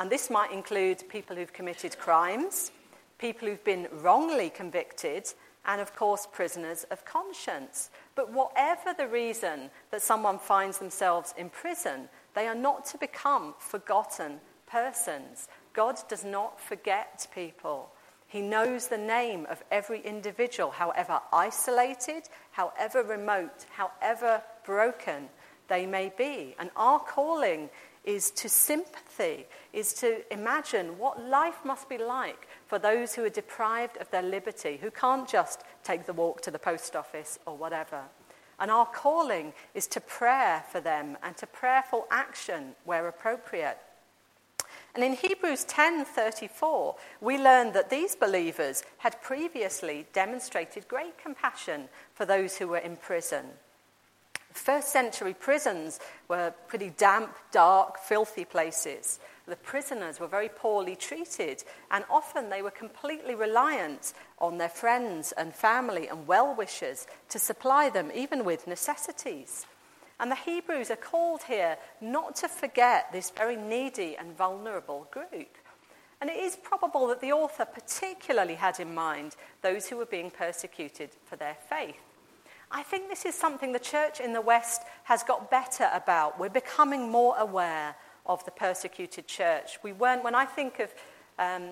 And 0.00 0.08
this 0.08 0.30
might 0.30 0.50
include 0.50 1.06
people 1.10 1.36
who've 1.36 1.52
committed 1.52 1.98
crimes, 1.98 2.72
people 3.18 3.46
who've 3.46 3.62
been 3.62 3.86
wrongly 3.92 4.48
convicted, 4.48 5.30
and 5.66 5.78
of 5.78 5.94
course, 5.94 6.26
prisoners 6.32 6.84
of 6.90 7.04
conscience. 7.04 7.90
But 8.14 8.32
whatever 8.32 8.94
the 8.96 9.06
reason 9.06 9.68
that 9.90 10.00
someone 10.00 10.38
finds 10.38 10.78
themselves 10.78 11.34
in 11.36 11.50
prison, 11.50 12.08
they 12.34 12.46
are 12.46 12.54
not 12.54 12.86
to 12.86 12.96
become 12.96 13.54
forgotten 13.58 14.40
persons. 14.66 15.48
God 15.74 15.98
does 16.08 16.24
not 16.24 16.58
forget 16.58 17.26
people. 17.34 17.90
He 18.26 18.40
knows 18.40 18.88
the 18.88 18.96
name 18.96 19.46
of 19.50 19.62
every 19.70 20.00
individual, 20.00 20.70
however 20.70 21.20
isolated, 21.30 22.22
however 22.52 23.02
remote, 23.02 23.66
however 23.68 24.42
broken 24.64 25.28
they 25.68 25.84
may 25.84 26.10
be. 26.16 26.54
And 26.58 26.70
our 26.74 27.00
calling 27.00 27.68
is 28.04 28.30
to 28.30 28.48
sympathy, 28.48 29.46
is 29.72 29.92
to 29.94 30.22
imagine 30.32 30.98
what 30.98 31.22
life 31.22 31.64
must 31.64 31.88
be 31.88 31.98
like 31.98 32.48
for 32.66 32.78
those 32.78 33.14
who 33.14 33.24
are 33.24 33.30
deprived 33.30 33.96
of 33.98 34.10
their 34.10 34.22
liberty, 34.22 34.78
who 34.80 34.90
can't 34.90 35.28
just 35.28 35.62
take 35.84 36.06
the 36.06 36.12
walk 36.12 36.40
to 36.42 36.50
the 36.50 36.58
post 36.58 36.96
office 36.96 37.38
or 37.46 37.56
whatever. 37.56 38.02
And 38.58 38.70
our 38.70 38.86
calling 38.86 39.52
is 39.74 39.86
to 39.88 40.00
prayer 40.00 40.64
for 40.70 40.80
them 40.80 41.16
and 41.22 41.36
to 41.38 41.46
prayerful 41.46 42.06
action 42.10 42.74
where 42.84 43.08
appropriate. 43.08 43.78
And 44.94 45.04
in 45.04 45.14
Hebrews 45.14 45.64
10:34, 45.64 46.96
we 47.20 47.38
learn 47.38 47.72
that 47.72 47.90
these 47.90 48.16
believers 48.16 48.82
had 48.98 49.22
previously 49.22 50.06
demonstrated 50.12 50.88
great 50.88 51.16
compassion 51.16 51.88
for 52.14 52.26
those 52.26 52.58
who 52.58 52.68
were 52.68 52.78
in 52.78 52.96
prison. 52.96 53.58
First 54.52 54.88
century 54.88 55.34
prisons 55.34 56.00
were 56.28 56.52
pretty 56.68 56.90
damp, 56.90 57.34
dark, 57.52 57.98
filthy 57.98 58.44
places. 58.44 59.20
The 59.46 59.56
prisoners 59.56 60.20
were 60.20 60.26
very 60.26 60.48
poorly 60.48 60.96
treated, 60.96 61.64
and 61.90 62.04
often 62.10 62.50
they 62.50 62.62
were 62.62 62.70
completely 62.70 63.34
reliant 63.34 64.12
on 64.38 64.58
their 64.58 64.68
friends 64.68 65.32
and 65.32 65.54
family 65.54 66.08
and 66.08 66.26
well 66.26 66.54
wishers 66.54 67.06
to 67.30 67.38
supply 67.38 67.90
them, 67.90 68.10
even 68.14 68.44
with 68.44 68.66
necessities. 68.66 69.66
And 70.18 70.30
the 70.30 70.36
Hebrews 70.36 70.90
are 70.90 70.96
called 70.96 71.44
here 71.44 71.78
not 72.00 72.36
to 72.36 72.48
forget 72.48 73.10
this 73.10 73.30
very 73.30 73.56
needy 73.56 74.16
and 74.16 74.36
vulnerable 74.36 75.08
group. 75.10 75.56
And 76.20 76.28
it 76.28 76.36
is 76.36 76.56
probable 76.56 77.06
that 77.06 77.22
the 77.22 77.32
author 77.32 77.64
particularly 77.64 78.54
had 78.54 78.78
in 78.78 78.94
mind 78.94 79.36
those 79.62 79.88
who 79.88 79.96
were 79.96 80.04
being 80.04 80.30
persecuted 80.30 81.10
for 81.24 81.36
their 81.36 81.56
faith. 81.68 81.96
I 82.72 82.82
think 82.82 83.08
this 83.08 83.24
is 83.26 83.34
something 83.34 83.72
the 83.72 83.80
church 83.80 84.20
in 84.20 84.32
the 84.32 84.40
West 84.40 84.82
has 85.04 85.22
got 85.24 85.50
better 85.50 85.88
about. 85.92 86.38
We're 86.38 86.48
becoming 86.50 87.10
more 87.10 87.36
aware 87.36 87.96
of 88.26 88.44
the 88.44 88.52
persecuted 88.52 89.26
church. 89.26 89.78
We 89.82 89.92
weren't, 89.92 90.22
when 90.22 90.36
I 90.36 90.44
think 90.44 90.78
of, 90.78 90.94
um, 91.38 91.70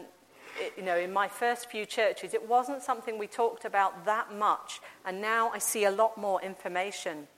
it, 0.58 0.72
you 0.76 0.82
know, 0.82 0.96
in 0.96 1.12
my 1.12 1.28
first 1.28 1.70
few 1.70 1.87
churches, 1.87 2.34
it 2.34 2.48
wasn't 2.48 2.82
something 2.82 3.16
we 3.16 3.28
talked 3.28 3.64
about 3.64 4.04
that 4.06 4.34
much, 4.34 4.80
and 5.04 5.20
now 5.20 5.50
I 5.50 5.58
see 5.58 5.84
a 5.84 5.90
lot 5.90 6.18
more 6.18 6.42
information. 6.42 7.28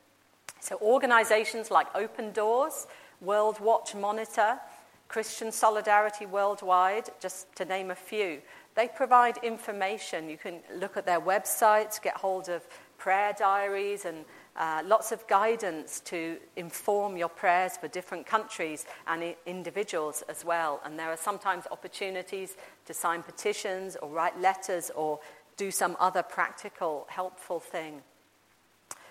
So, 0.60 0.78
organizations 0.80 1.70
like 1.70 1.86
Open 1.94 2.32
Doors, 2.32 2.86
World 3.20 3.60
Watch 3.60 3.94
Monitor, 3.94 4.58
Christian 5.08 5.52
Solidarity 5.52 6.24
Worldwide, 6.24 7.10
just 7.20 7.54
to 7.56 7.64
name 7.64 7.90
a 7.90 7.94
few, 7.94 8.40
they 8.74 8.88
provide 8.88 9.38
information. 9.42 10.30
You 10.30 10.38
can 10.38 10.60
look 10.76 10.96
at 10.96 11.04
their 11.04 11.20
websites, 11.20 12.00
get 12.00 12.16
hold 12.16 12.48
of 12.48 12.62
prayer 13.00 13.34
diaries 13.36 14.04
and 14.04 14.24
uh, 14.56 14.82
lots 14.86 15.10
of 15.10 15.26
guidance 15.26 16.00
to 16.00 16.36
inform 16.56 17.16
your 17.16 17.30
prayers 17.30 17.78
for 17.78 17.88
different 17.88 18.26
countries 18.26 18.84
and 19.06 19.24
I- 19.24 19.36
individuals 19.46 20.22
as 20.28 20.44
well. 20.44 20.80
And 20.84 20.98
there 20.98 21.08
are 21.08 21.16
sometimes 21.16 21.64
opportunities 21.70 22.56
to 22.86 22.94
sign 22.94 23.22
petitions 23.22 23.96
or 23.96 24.10
write 24.10 24.38
letters 24.38 24.90
or 24.94 25.18
do 25.56 25.70
some 25.70 25.96
other 25.98 26.22
practical, 26.22 27.06
helpful 27.08 27.58
thing. 27.58 28.02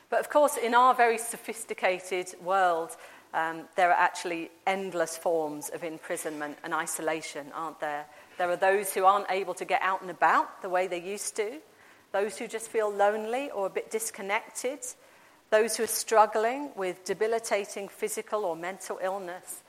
But 0.09 0.19
of 0.19 0.29
course, 0.29 0.55
in 0.55 0.75
our 0.75 0.93
very 0.93 1.17
sophisticated 1.17 2.35
world, 2.43 2.95
um, 3.33 3.63
there 3.75 3.89
are 3.89 3.99
actually 3.99 4.51
endless 4.65 5.17
forms 5.17 5.69
of 5.69 5.83
imprisonment 5.83 6.57
and 6.63 6.73
isolation, 6.73 7.47
aren't 7.55 7.79
there? 7.79 8.05
There 8.37 8.49
are 8.49 8.55
those 8.55 8.93
who 8.93 9.05
aren't 9.05 9.29
able 9.29 9.53
to 9.55 9.65
get 9.65 9.81
out 9.81 10.01
and 10.01 10.09
about 10.09 10.61
the 10.61 10.69
way 10.69 10.87
they 10.87 11.01
used 11.01 11.35
to 11.35 11.59
those 12.11 12.37
who 12.37 12.47
just 12.47 12.69
feel 12.69 12.91
lonely 12.91 13.51
or 13.51 13.67
a 13.67 13.69
bit 13.69 13.91
disconnected, 13.91 14.79
those 15.49 15.77
who 15.77 15.83
are 15.83 15.87
struggling 15.87 16.71
with 16.75 17.03
debilitating 17.05 17.87
physical 17.87 18.45
or 18.45 18.55
mental 18.55 18.99
illness. 19.01 19.63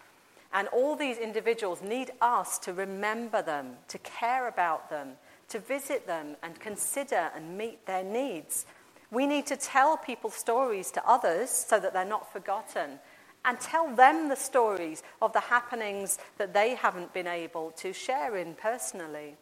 And 0.52 0.68
all 0.68 0.96
these 0.96 1.18
individuals 1.18 1.80
need 1.80 2.10
us 2.20 2.58
to 2.60 2.72
remember 2.72 3.40
them, 3.40 3.76
to 3.88 3.98
care 3.98 4.48
about 4.48 4.90
them, 4.90 5.12
to 5.48 5.58
visit 5.58 6.06
them 6.06 6.36
and 6.42 6.58
consider 6.58 7.30
and 7.34 7.56
meet 7.56 7.86
their 7.86 8.04
needs. 8.04 8.66
We 9.10 9.26
need 9.26 9.46
to 9.46 9.56
tell 9.56 9.96
people 9.96 10.30
stories 10.30 10.90
to 10.92 11.08
others 11.08 11.50
so 11.50 11.78
that 11.80 11.92
they're 11.92 12.04
not 12.04 12.32
forgotten 12.32 12.98
and 13.44 13.58
tell 13.58 13.94
them 13.94 14.28
the 14.28 14.36
stories 14.36 15.02
of 15.22 15.32
the 15.32 15.40
happenings 15.40 16.18
that 16.38 16.52
they 16.52 16.74
haven't 16.74 17.12
been 17.12 17.26
able 17.26 17.70
to 17.72 17.92
share 17.92 18.36
in 18.36 18.54
personally. 18.54 19.36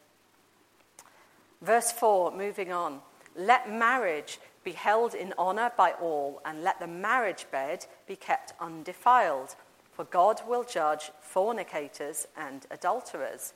Verse 1.61 1.91
4, 1.93 2.33
moving 2.33 2.73
on. 2.73 3.01
Let 3.35 3.71
marriage 3.71 4.39
be 4.65 4.73
held 4.73 5.15
in 5.15 5.35
honor 5.39 5.73
by 5.77 5.93
all, 5.93 6.41
and 6.45 6.63
let 6.63 6.81
the 6.81 6.87
marriage 6.87 7.47
bed 7.51 7.87
be 8.07 8.17
kept 8.17 8.53
undefiled, 8.61 9.55
for 9.93 10.05
God 10.05 10.41
will 10.47 10.65
judge 10.65 11.11
fornicators 11.21 12.27
and 12.37 12.67
adulterers. 12.71 13.55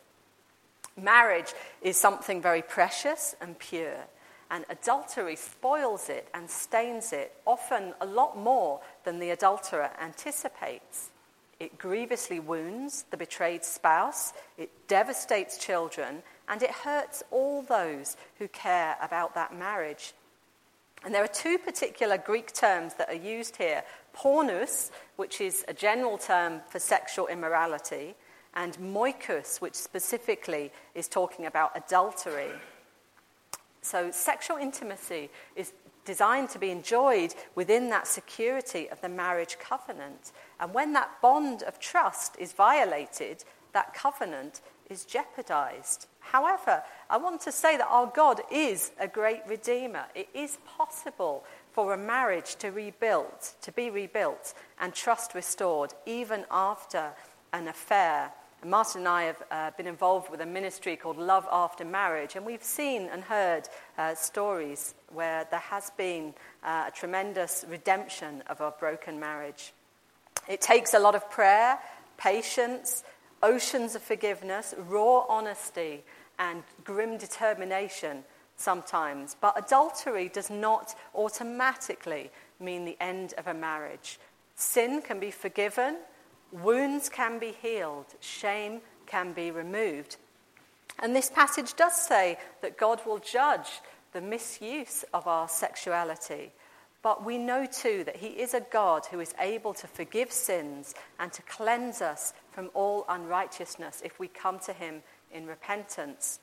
Marriage 0.96 1.52
is 1.80 1.96
something 1.96 2.42
very 2.42 2.62
precious 2.62 3.34
and 3.40 3.58
pure, 3.58 4.06
and 4.50 4.64
adultery 4.68 5.36
spoils 5.36 6.08
it 6.08 6.28
and 6.34 6.50
stains 6.50 7.12
it, 7.12 7.32
often 7.46 7.94
a 8.00 8.06
lot 8.06 8.36
more 8.36 8.80
than 9.04 9.18
the 9.18 9.30
adulterer 9.30 9.90
anticipates. 10.00 11.10
It 11.60 11.78
grievously 11.78 12.40
wounds 12.40 13.04
the 13.10 13.16
betrayed 13.16 13.64
spouse, 13.64 14.32
it 14.58 14.70
devastates 14.88 15.56
children, 15.56 16.22
and 16.52 16.62
it 16.62 16.70
hurts 16.70 17.22
all 17.30 17.62
those 17.62 18.14
who 18.38 18.46
care 18.46 18.98
about 19.00 19.34
that 19.34 19.56
marriage. 19.58 20.12
And 21.02 21.14
there 21.14 21.24
are 21.24 21.26
two 21.26 21.56
particular 21.56 22.18
Greek 22.18 22.52
terms 22.52 22.92
that 22.98 23.08
are 23.08 23.14
used 23.14 23.56
here 23.56 23.82
pornus, 24.14 24.90
which 25.16 25.40
is 25.40 25.64
a 25.66 25.72
general 25.72 26.18
term 26.18 26.60
for 26.68 26.78
sexual 26.78 27.26
immorality, 27.28 28.14
and 28.54 28.76
moikus, 28.76 29.62
which 29.62 29.74
specifically 29.74 30.70
is 30.94 31.08
talking 31.08 31.46
about 31.46 31.74
adultery. 31.74 32.50
So, 33.80 34.10
sexual 34.10 34.58
intimacy 34.58 35.30
is 35.56 35.72
designed 36.04 36.50
to 36.50 36.58
be 36.58 36.68
enjoyed 36.68 37.34
within 37.54 37.88
that 37.88 38.06
security 38.06 38.90
of 38.90 39.00
the 39.00 39.08
marriage 39.08 39.56
covenant. 39.58 40.32
And 40.60 40.74
when 40.74 40.92
that 40.92 41.12
bond 41.22 41.62
of 41.62 41.80
trust 41.80 42.36
is 42.38 42.52
violated, 42.52 43.42
that 43.72 43.94
covenant 43.94 44.60
is 44.90 45.06
jeopardized. 45.06 46.08
However, 46.22 46.82
I 47.10 47.18
want 47.18 47.40
to 47.42 47.52
say 47.52 47.76
that 47.76 47.88
our 47.88 48.06
God 48.06 48.40
is 48.50 48.92
a 48.98 49.08
great 49.08 49.42
redeemer. 49.46 50.04
It 50.14 50.28
is 50.32 50.58
possible 50.78 51.44
for 51.72 51.92
a 51.92 51.98
marriage 51.98 52.56
to 52.56 52.70
rebuild, 52.70 53.50
to 53.62 53.72
be 53.72 53.90
rebuilt, 53.90 54.54
and 54.80 54.94
trust 54.94 55.34
restored, 55.34 55.92
even 56.06 56.46
after 56.50 57.12
an 57.52 57.68
affair. 57.68 58.32
And 58.62 58.70
Martin 58.70 59.00
and 59.00 59.08
I 59.08 59.22
have 59.24 59.42
uh, 59.50 59.70
been 59.76 59.86
involved 59.86 60.30
with 60.30 60.40
a 60.40 60.46
ministry 60.46 60.96
called 60.96 61.18
Love 61.18 61.46
After 61.50 61.84
Marriage, 61.84 62.36
and 62.36 62.46
we've 62.46 62.62
seen 62.62 63.08
and 63.12 63.24
heard 63.24 63.68
uh, 63.98 64.14
stories 64.14 64.94
where 65.12 65.46
there 65.50 65.60
has 65.60 65.90
been 65.90 66.32
uh, 66.62 66.84
a 66.88 66.90
tremendous 66.92 67.64
redemption 67.68 68.42
of 68.48 68.60
a 68.60 68.70
broken 68.70 69.18
marriage. 69.18 69.72
It 70.48 70.60
takes 70.60 70.94
a 70.94 70.98
lot 70.98 71.14
of 71.14 71.28
prayer, 71.30 71.78
patience, 72.16 73.02
oceans 73.42 73.94
of 73.94 74.02
forgiveness, 74.02 74.74
raw 74.78 75.24
honesty, 75.28 76.02
and 76.38 76.62
grim 76.84 77.18
determination 77.18 78.24
sometimes. 78.56 79.36
But 79.40 79.58
adultery 79.58 80.28
does 80.28 80.50
not 80.50 80.94
automatically 81.14 82.30
mean 82.60 82.84
the 82.84 82.96
end 83.00 83.34
of 83.36 83.46
a 83.46 83.54
marriage. 83.54 84.18
Sin 84.54 85.02
can 85.02 85.18
be 85.18 85.30
forgiven, 85.30 85.98
wounds 86.52 87.08
can 87.08 87.38
be 87.38 87.54
healed, 87.60 88.06
shame 88.20 88.80
can 89.06 89.32
be 89.32 89.50
removed. 89.50 90.16
And 91.00 91.16
this 91.16 91.30
passage 91.30 91.74
does 91.74 91.96
say 91.96 92.38
that 92.60 92.78
God 92.78 93.00
will 93.06 93.18
judge 93.18 93.80
the 94.12 94.20
misuse 94.20 95.04
of 95.14 95.26
our 95.26 95.48
sexuality. 95.48 96.52
But 97.02 97.24
we 97.24 97.38
know 97.38 97.66
too 97.66 98.04
that 98.04 98.16
He 98.16 98.28
is 98.28 98.54
a 98.54 98.60
God 98.60 99.06
who 99.06 99.18
is 99.18 99.34
able 99.40 99.74
to 99.74 99.86
forgive 99.86 100.30
sins 100.30 100.94
and 101.18 101.32
to 101.32 101.42
cleanse 101.42 102.00
us 102.00 102.32
from 102.52 102.70
all 102.74 103.04
unrighteousness 103.08 104.02
if 104.04 104.18
we 104.18 104.28
come 104.28 104.58
to 104.60 104.72
Him 104.72 105.02
in 105.32 105.46
repentance. 105.46 106.38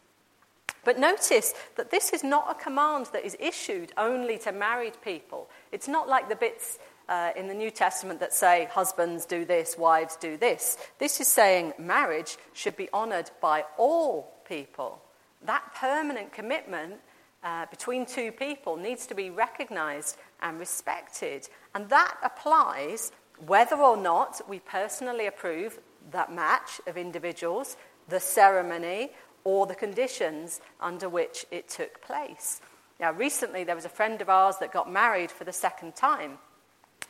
But 0.83 0.97
notice 0.97 1.53
that 1.75 1.91
this 1.91 2.13
is 2.13 2.23
not 2.23 2.49
a 2.49 2.63
command 2.63 3.07
that 3.13 3.25
is 3.25 3.35
issued 3.39 3.91
only 3.97 4.37
to 4.39 4.51
married 4.51 4.97
people. 5.03 5.49
It's 5.71 5.87
not 5.87 6.07
like 6.07 6.29
the 6.29 6.35
bits 6.35 6.79
uh, 7.09 7.31
in 7.35 7.47
the 7.47 7.53
New 7.53 7.71
Testament 7.71 8.19
that 8.19 8.33
say 8.33 8.67
husbands 8.71 9.25
do 9.25 9.43
this, 9.43 9.77
wives 9.77 10.15
do 10.15 10.37
this. 10.37 10.77
This 10.99 11.19
is 11.19 11.27
saying 11.27 11.73
marriage 11.77 12.37
should 12.53 12.77
be 12.77 12.89
honored 12.93 13.31
by 13.41 13.65
all 13.77 14.39
people. 14.47 15.01
That 15.45 15.73
permanent 15.75 16.31
commitment 16.31 16.95
uh, 17.43 17.65
between 17.67 18.05
two 18.05 18.31
people 18.31 18.77
needs 18.77 19.07
to 19.07 19.15
be 19.15 19.29
recognized 19.29 20.17
and 20.41 20.59
respected. 20.59 21.47
And 21.73 21.89
that 21.89 22.17
applies 22.23 23.11
whether 23.45 23.77
or 23.77 23.97
not 23.97 24.41
we 24.47 24.59
personally 24.59 25.25
approve 25.25 25.79
that 26.11 26.33
match 26.33 26.81
of 26.87 26.97
individuals, 26.97 27.77
the 28.07 28.19
ceremony, 28.19 29.11
or 29.43 29.65
the 29.65 29.75
conditions 29.75 30.61
under 30.81 31.09
which 31.09 31.45
it 31.51 31.69
took 31.69 32.01
place. 32.01 32.61
Now, 32.99 33.13
recently 33.13 33.63
there 33.63 33.75
was 33.75 33.85
a 33.85 33.89
friend 33.89 34.21
of 34.21 34.29
ours 34.29 34.55
that 34.59 34.73
got 34.73 34.91
married 34.91 35.31
for 35.31 35.45
the 35.45 35.53
second 35.53 35.95
time, 35.95 36.37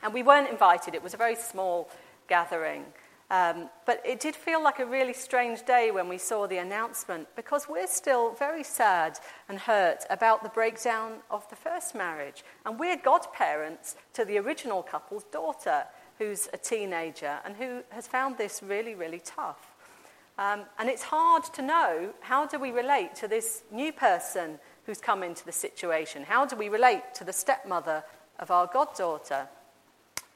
and 0.04 0.14
we 0.14 0.24
weren't 0.24 0.50
invited. 0.50 0.94
It 0.94 1.04
was 1.04 1.14
a 1.14 1.18
very 1.18 1.36
small 1.36 1.90
gathering. 2.28 2.86
Um, 3.32 3.70
but 3.86 4.02
it 4.04 4.20
did 4.20 4.36
feel 4.36 4.64
like 4.64 4.80
a 4.80 4.86
really 4.86 5.14
strange 5.14 5.64
day 5.64 5.92
when 5.92 6.10
we 6.10 6.18
saw 6.18 6.48
the 6.48 6.58
announcement 6.58 7.28
because 7.36 7.68
we're 7.70 7.86
still 7.86 8.32
very 8.34 8.64
sad 8.64 9.20
and 9.48 9.60
hurt 9.60 10.04
about 10.10 10.42
the 10.42 10.50
breakdown 10.50 11.18
of 11.30 11.48
the 11.50 11.56
first 11.56 11.94
marriage. 11.94 12.44
And 12.66 12.80
we're 12.80 12.98
godparents 12.98 13.96
to 14.14 14.26
the 14.26 14.40
original 14.40 14.82
couple's 14.82 15.26
daughter, 15.26 15.84
who's 16.20 16.48
a 16.54 16.58
teenager 16.58 17.40
and 17.44 17.56
who 17.56 17.82
has 17.90 18.06
found 18.06 18.38
this 18.38 18.62
really, 18.62 18.94
really 18.94 19.22
tough. 19.26 19.74
Um, 20.38 20.62
and 20.78 20.88
it's 20.88 21.04
hard 21.04 21.44
to 21.56 21.62
know 21.62 22.14
how 22.22 22.46
do 22.46 22.60
we 22.60 22.72
relate 22.72 23.16
to 23.16 23.28
this 23.28 23.64
new 23.72 23.92
person 23.92 24.60
who's 24.86 25.00
come 25.00 25.24
into 25.24 25.44
the 25.46 25.52
situation? 25.52 26.24
How 26.24 26.46
do 26.46 26.56
we 26.56 26.70
relate 26.70 27.02
to 27.16 27.24
the 27.24 27.34
stepmother 27.34 28.04
of 28.40 28.52
our 28.52 28.68
goddaughter? 28.68 29.48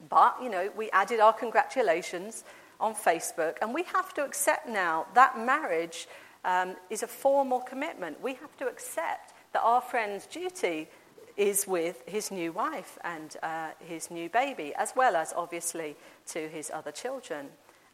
But, 0.08 0.36
you 0.42 0.50
know, 0.50 0.70
we 0.76 0.90
added 0.90 1.20
our 1.20 1.32
congratulations 1.32 2.44
on 2.80 2.94
Facebook, 2.94 3.56
and 3.62 3.72
we 3.72 3.84
have 3.84 4.12
to 4.14 4.24
accept 4.24 4.68
now 4.68 5.06
that 5.14 5.38
marriage 5.38 6.08
um, 6.44 6.76
is 6.90 7.02
a 7.02 7.06
formal 7.06 7.60
commitment. 7.60 8.20
We 8.22 8.34
have 8.34 8.56
to 8.58 8.66
accept 8.66 9.32
that 9.52 9.62
our 9.62 9.80
friend's 9.80 10.26
duty 10.26 10.88
is 11.36 11.66
with 11.66 12.02
his 12.06 12.30
new 12.30 12.52
wife 12.52 12.98
and 13.02 13.36
uh, 13.42 13.70
his 13.80 14.10
new 14.10 14.28
baby, 14.28 14.72
as 14.76 14.92
well 14.94 15.16
as 15.16 15.32
obviously 15.36 15.96
to 16.26 16.48
his 16.48 16.70
other 16.72 16.92
children. 16.92 17.46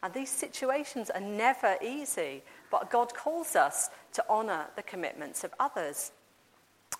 And 0.03 0.13
these 0.13 0.29
situations 0.29 1.09
are 1.09 1.21
never 1.21 1.75
easy, 1.81 2.43
but 2.71 2.89
God 2.89 3.13
calls 3.13 3.55
us 3.55 3.89
to 4.13 4.25
honour 4.29 4.65
the 4.75 4.83
commitments 4.83 5.43
of 5.43 5.53
others. 5.59 6.11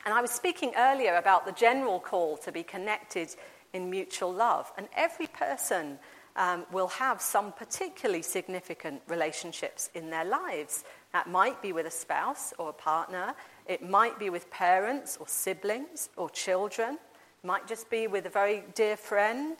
And 0.05 0.13
I 0.13 0.21
was 0.21 0.31
speaking 0.31 0.73
earlier 0.77 1.15
about 1.15 1.45
the 1.45 1.51
general 1.51 1.99
call 1.99 2.37
to 2.37 2.51
be 2.51 2.63
connected 2.63 3.35
in 3.73 3.89
mutual 3.89 4.33
love, 4.33 4.71
and 4.77 4.87
every 4.95 5.27
person 5.27 5.97
um, 6.35 6.65
will 6.71 6.87
have 6.87 7.21
some 7.21 7.51
particularly 7.51 8.21
significant 8.21 9.01
relationships 9.07 9.89
in 9.93 10.09
their 10.09 10.25
lives. 10.25 10.83
That 11.13 11.29
might 11.29 11.61
be 11.61 11.73
with 11.73 11.85
a 11.85 11.91
spouse 11.91 12.53
or 12.57 12.69
a 12.69 12.73
partner, 12.73 13.33
it 13.67 13.87
might 13.87 14.17
be 14.17 14.29
with 14.29 14.49
parents 14.49 15.17
or 15.19 15.27
siblings 15.27 16.09
or 16.17 16.29
children, 16.29 16.95
it 17.43 17.47
might 17.47 17.67
just 17.67 17.89
be 17.89 18.07
with 18.07 18.25
a 18.25 18.29
very 18.29 18.63
dear 18.75 18.97
friend, 18.97 19.57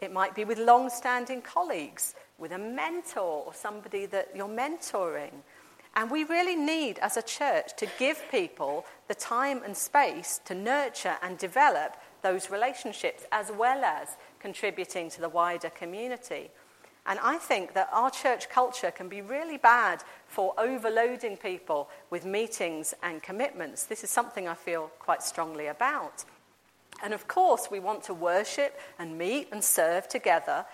it 0.00 0.12
might 0.12 0.34
be 0.34 0.44
with 0.44 0.58
long 0.58 0.90
standing 0.90 1.42
colleagues, 1.42 2.14
with 2.38 2.52
a 2.52 2.58
mentor 2.58 3.44
or 3.46 3.54
somebody 3.54 4.06
that 4.06 4.30
you're 4.34 4.48
mentoring. 4.48 5.32
And 5.96 6.10
we 6.10 6.24
really 6.24 6.56
need, 6.56 6.98
as 6.98 7.16
a 7.16 7.22
church, 7.22 7.76
to 7.76 7.86
give 7.98 8.20
people 8.30 8.84
the 9.06 9.14
time 9.14 9.62
and 9.64 9.76
space 9.76 10.40
to 10.44 10.54
nurture 10.54 11.16
and 11.22 11.38
develop 11.38 11.96
those 12.22 12.50
relationships 12.50 13.24
as 13.30 13.52
well 13.52 13.84
as 13.84 14.16
contributing 14.44 15.08
to 15.08 15.22
the 15.22 15.28
wider 15.30 15.70
community. 15.70 16.50
And 17.06 17.18
I 17.22 17.38
think 17.38 17.72
that 17.72 17.88
our 17.92 18.10
church 18.10 18.50
culture 18.50 18.90
can 18.90 19.08
be 19.08 19.22
really 19.22 19.56
bad 19.56 20.04
for 20.26 20.52
overloading 20.58 21.38
people 21.38 21.88
with 22.10 22.26
meetings 22.26 22.92
and 23.02 23.22
commitments. 23.22 23.86
This 23.86 24.04
is 24.04 24.10
something 24.10 24.46
I 24.46 24.52
feel 24.52 24.90
quite 24.98 25.22
strongly 25.22 25.68
about. 25.68 26.26
And 27.02 27.14
of 27.14 27.26
course, 27.26 27.68
we 27.70 27.80
want 27.80 28.02
to 28.04 28.12
worship 28.12 28.78
and 28.98 29.16
meet 29.16 29.48
and 29.50 29.64
serve 29.64 30.08
together 30.08 30.66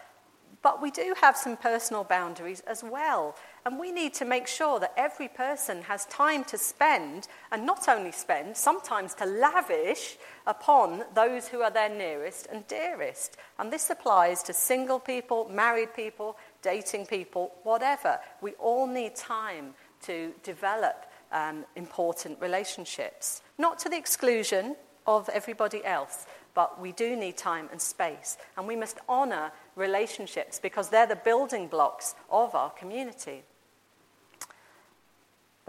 but 0.62 0.82
we 0.82 0.90
do 0.90 1.14
have 1.20 1.36
some 1.36 1.56
personal 1.56 2.04
boundaries 2.04 2.60
as 2.66 2.82
well. 2.82 3.36
And 3.66 3.78
we 3.78 3.92
need 3.92 4.14
to 4.14 4.24
make 4.24 4.46
sure 4.46 4.80
that 4.80 4.94
every 4.96 5.28
person 5.28 5.82
has 5.82 6.06
time 6.06 6.44
to 6.44 6.56
spend, 6.56 7.28
and 7.52 7.66
not 7.66 7.88
only 7.88 8.12
spend, 8.12 8.56
sometimes 8.56 9.14
to 9.14 9.26
lavish 9.26 10.16
upon 10.46 11.04
those 11.14 11.48
who 11.48 11.60
are 11.60 11.70
their 11.70 11.90
nearest 11.90 12.46
and 12.50 12.66
dearest. 12.68 13.36
And 13.58 13.70
this 13.70 13.90
applies 13.90 14.42
to 14.44 14.54
single 14.54 14.98
people, 14.98 15.48
married 15.50 15.94
people, 15.94 16.38
dating 16.62 17.06
people, 17.06 17.52
whatever. 17.62 18.18
We 18.40 18.52
all 18.52 18.86
need 18.86 19.14
time 19.14 19.74
to 20.02 20.32
develop 20.42 21.06
um, 21.32 21.64
important 21.76 22.40
relationships, 22.40 23.42
not 23.58 23.78
to 23.80 23.88
the 23.88 23.96
exclusion 23.96 24.76
of 25.06 25.28
everybody 25.28 25.84
else, 25.84 26.26
but 26.54 26.80
we 26.80 26.92
do 26.92 27.16
need 27.16 27.36
time 27.36 27.68
and 27.70 27.80
space. 27.80 28.36
And 28.56 28.66
we 28.66 28.76
must 28.76 28.98
honour 29.08 29.52
relationships 29.76 30.58
because 30.58 30.88
they're 30.88 31.06
the 31.06 31.16
building 31.16 31.68
blocks 31.68 32.14
of 32.30 32.54
our 32.54 32.70
community. 32.70 33.42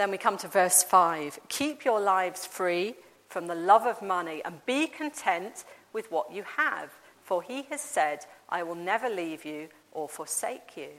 Then 0.02 0.10
we 0.10 0.18
come 0.18 0.38
to 0.38 0.48
verse 0.48 0.82
5 0.82 1.42
Keep 1.48 1.86
your 1.86 2.00
lives 2.02 2.48
free 2.48 2.96
from 3.30 3.46
the 3.46 3.54
love 3.54 3.86
of 3.86 4.02
money 4.02 4.42
and 4.44 4.66
be 4.66 4.88
content 4.88 5.64
with 5.94 6.12
what 6.12 6.34
you 6.34 6.42
have, 6.58 6.90
for 7.22 7.44
he 7.44 7.68
has 7.70 7.82
said, 7.82 8.26
I 8.50 8.64
will 8.64 8.74
never 8.74 9.08
leave 9.08 9.46
you 9.46 9.68
or 9.92 10.10
forsake 10.10 10.76
you. 10.76 10.90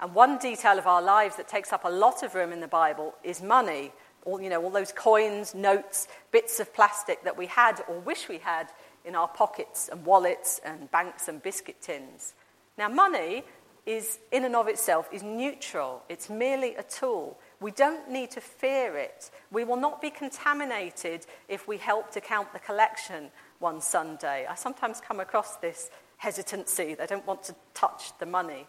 And 0.00 0.16
one 0.16 0.38
detail 0.38 0.80
of 0.80 0.88
our 0.88 1.00
lives 1.00 1.36
that 1.36 1.46
takes 1.46 1.72
up 1.72 1.84
a 1.84 1.88
lot 1.88 2.24
of 2.24 2.34
room 2.34 2.50
in 2.50 2.58
the 2.58 2.66
Bible 2.66 3.14
is 3.22 3.40
money. 3.40 3.92
All, 4.24 4.42
you 4.42 4.50
know, 4.50 4.60
all 4.64 4.70
those 4.70 4.90
coins, 4.90 5.54
notes, 5.54 6.08
bits 6.32 6.58
of 6.58 6.74
plastic 6.74 7.22
that 7.22 7.38
we 7.38 7.46
had 7.46 7.84
or 7.86 8.00
wish 8.00 8.28
we 8.28 8.38
had 8.38 8.66
in 9.04 9.14
our 9.14 9.28
pockets 9.28 9.88
and 9.92 10.04
wallets 10.04 10.60
and 10.64 10.90
banks 10.90 11.28
and 11.28 11.40
biscuit 11.40 11.80
tins. 11.80 12.34
Now, 12.76 12.88
money 12.88 13.44
is, 13.86 14.18
in 14.32 14.44
and 14.44 14.56
of 14.56 14.66
itself, 14.66 15.08
is 15.12 15.22
neutral. 15.22 16.02
It's 16.08 16.28
merely 16.28 16.74
a 16.74 16.82
tool. 16.82 17.38
We 17.60 17.70
don't 17.70 18.10
need 18.10 18.30
to 18.32 18.40
fear 18.40 18.96
it. 18.96 19.30
We 19.50 19.64
will 19.64 19.76
not 19.76 20.02
be 20.02 20.10
contaminated 20.10 21.26
if 21.48 21.66
we 21.68 21.78
help 21.78 22.10
to 22.12 22.20
count 22.20 22.52
the 22.52 22.58
collection 22.58 23.30
one 23.58 23.80
Sunday. 23.80 24.46
I 24.48 24.54
sometimes 24.54 25.00
come 25.00 25.20
across 25.20 25.56
this 25.56 25.90
hesitancy. 26.16 26.94
They 26.94 27.06
don't 27.06 27.26
want 27.26 27.42
to 27.44 27.54
touch 27.72 28.16
the 28.18 28.26
money. 28.26 28.66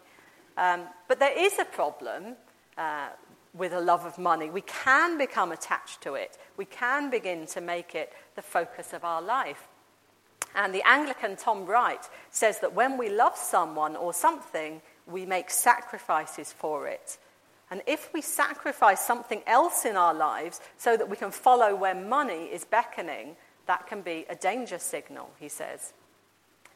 Um, 0.56 0.82
but 1.08 1.18
there 1.18 1.36
is 1.36 1.58
a 1.58 1.64
problem 1.64 2.36
uh, 2.78 3.08
with 3.54 3.72
a 3.72 3.80
love 3.80 4.04
of 4.04 4.18
money. 4.18 4.50
We 4.50 4.62
can 4.62 5.18
become 5.18 5.52
attached 5.52 6.02
to 6.02 6.14
it, 6.14 6.38
we 6.56 6.64
can 6.64 7.10
begin 7.10 7.46
to 7.46 7.60
make 7.60 7.94
it 7.94 8.12
the 8.34 8.42
focus 8.42 8.92
of 8.92 9.04
our 9.04 9.22
life. 9.22 9.68
And 10.54 10.74
the 10.74 10.86
Anglican 10.88 11.36
Tom 11.36 11.66
Wright 11.66 12.02
says 12.30 12.60
that 12.60 12.74
when 12.74 12.96
we 12.96 13.10
love 13.10 13.36
someone 13.36 13.94
or 13.94 14.14
something, 14.14 14.80
we 15.06 15.26
make 15.26 15.50
sacrifices 15.50 16.50
for 16.52 16.86
it. 16.88 17.18
And 17.70 17.82
if 17.86 18.12
we 18.14 18.22
sacrifice 18.22 19.00
something 19.00 19.42
else 19.46 19.84
in 19.84 19.96
our 19.96 20.14
lives 20.14 20.60
so 20.76 20.96
that 20.96 21.08
we 21.08 21.16
can 21.16 21.30
follow 21.30 21.74
where 21.74 21.94
money 21.94 22.44
is 22.44 22.64
beckoning, 22.64 23.36
that 23.66 23.86
can 23.88 24.02
be 24.02 24.24
a 24.28 24.36
danger 24.36 24.78
signal, 24.78 25.30
he 25.40 25.48
says. 25.48 25.92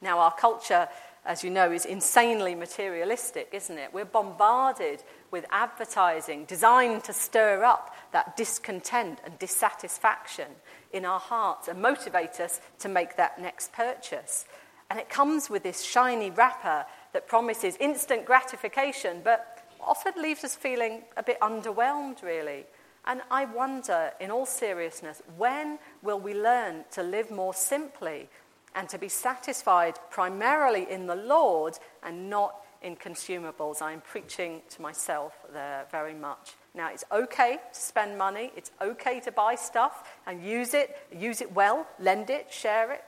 Now, 0.03 0.19
our 0.19 0.33
culture, 0.33 0.89
as 1.25 1.45
you 1.45 1.51
know, 1.51 1.71
is 1.71 1.85
insanely 1.85 2.55
materialistic, 2.55 3.51
isn't 3.53 3.79
it? 3.79 3.93
We're 3.93 4.07
bombarded 4.07 5.03
with 5.31 5.45
advertising 5.51 6.47
designed 6.47 7.05
to 7.05 7.13
stir 7.13 7.63
up 7.63 7.95
that 8.13 8.37
discontent 8.37 9.21
and 9.25 9.39
dissatisfaction 9.39 10.49
in 10.93 11.05
our 11.05 11.21
hearts 11.21 11.69
and 11.69 11.81
motivate 11.81 12.41
us 12.41 12.61
to 12.81 12.89
make 12.89 13.17
that 13.17 13.41
next 13.41 13.73
purchase. 13.73 14.47
And 14.89 14.99
it 14.99 15.09
comes 15.09 15.49
with 15.49 15.63
this 15.63 15.85
shiny 15.85 16.31
wrapper 16.31 16.87
that 17.13 17.29
promises 17.29 17.77
instant 17.79 18.25
gratification, 18.25 19.21
but 19.23 19.60
often 19.87 20.21
leaves 20.21 20.45
us 20.45 20.57
feeling 20.57 21.03
a 21.17 21.23
bit 21.23 21.39
underwhelmed, 21.41 22.23
really. 22.23 22.67
And 23.07 23.23
I 23.31 23.47
wonder, 23.47 24.13
in 24.21 24.31
all 24.31 24.47
seriousness, 24.47 25.23
when 25.37 25.79
will 26.03 26.21
we 26.21 26.35
learn 26.35 26.85
to 26.93 27.03
live 27.03 27.31
more 27.31 27.55
simply 27.55 28.29
and 28.75 28.89
to 28.89 28.99
be 28.99 29.09
satisfied 29.09 29.99
primarily 30.11 30.87
in 30.91 31.07
the 31.07 31.17
Lord 31.17 31.79
and 32.03 32.29
not 32.29 32.57
in 32.83 32.97
consumables? 32.97 33.81
I'm 33.81 34.03
preaching 34.03 34.63
to 34.71 34.83
myself 34.83 35.33
there 35.53 35.87
very 35.91 36.15
much. 36.15 36.55
Now, 36.75 36.91
it's 36.93 37.05
okay 37.11 37.59
to 37.73 37.81
spend 37.81 38.17
money, 38.17 38.53
it's 38.55 38.71
okay 38.81 39.19
to 39.21 39.33
buy 39.33 39.55
stuff 39.55 40.09
and 40.27 40.45
use 40.45 40.75
it, 40.75 40.97
use 41.11 41.41
it 41.41 41.53
well, 41.53 41.87
lend 41.99 42.31
it, 42.31 42.53
share 42.53 42.93
it. 42.93 43.05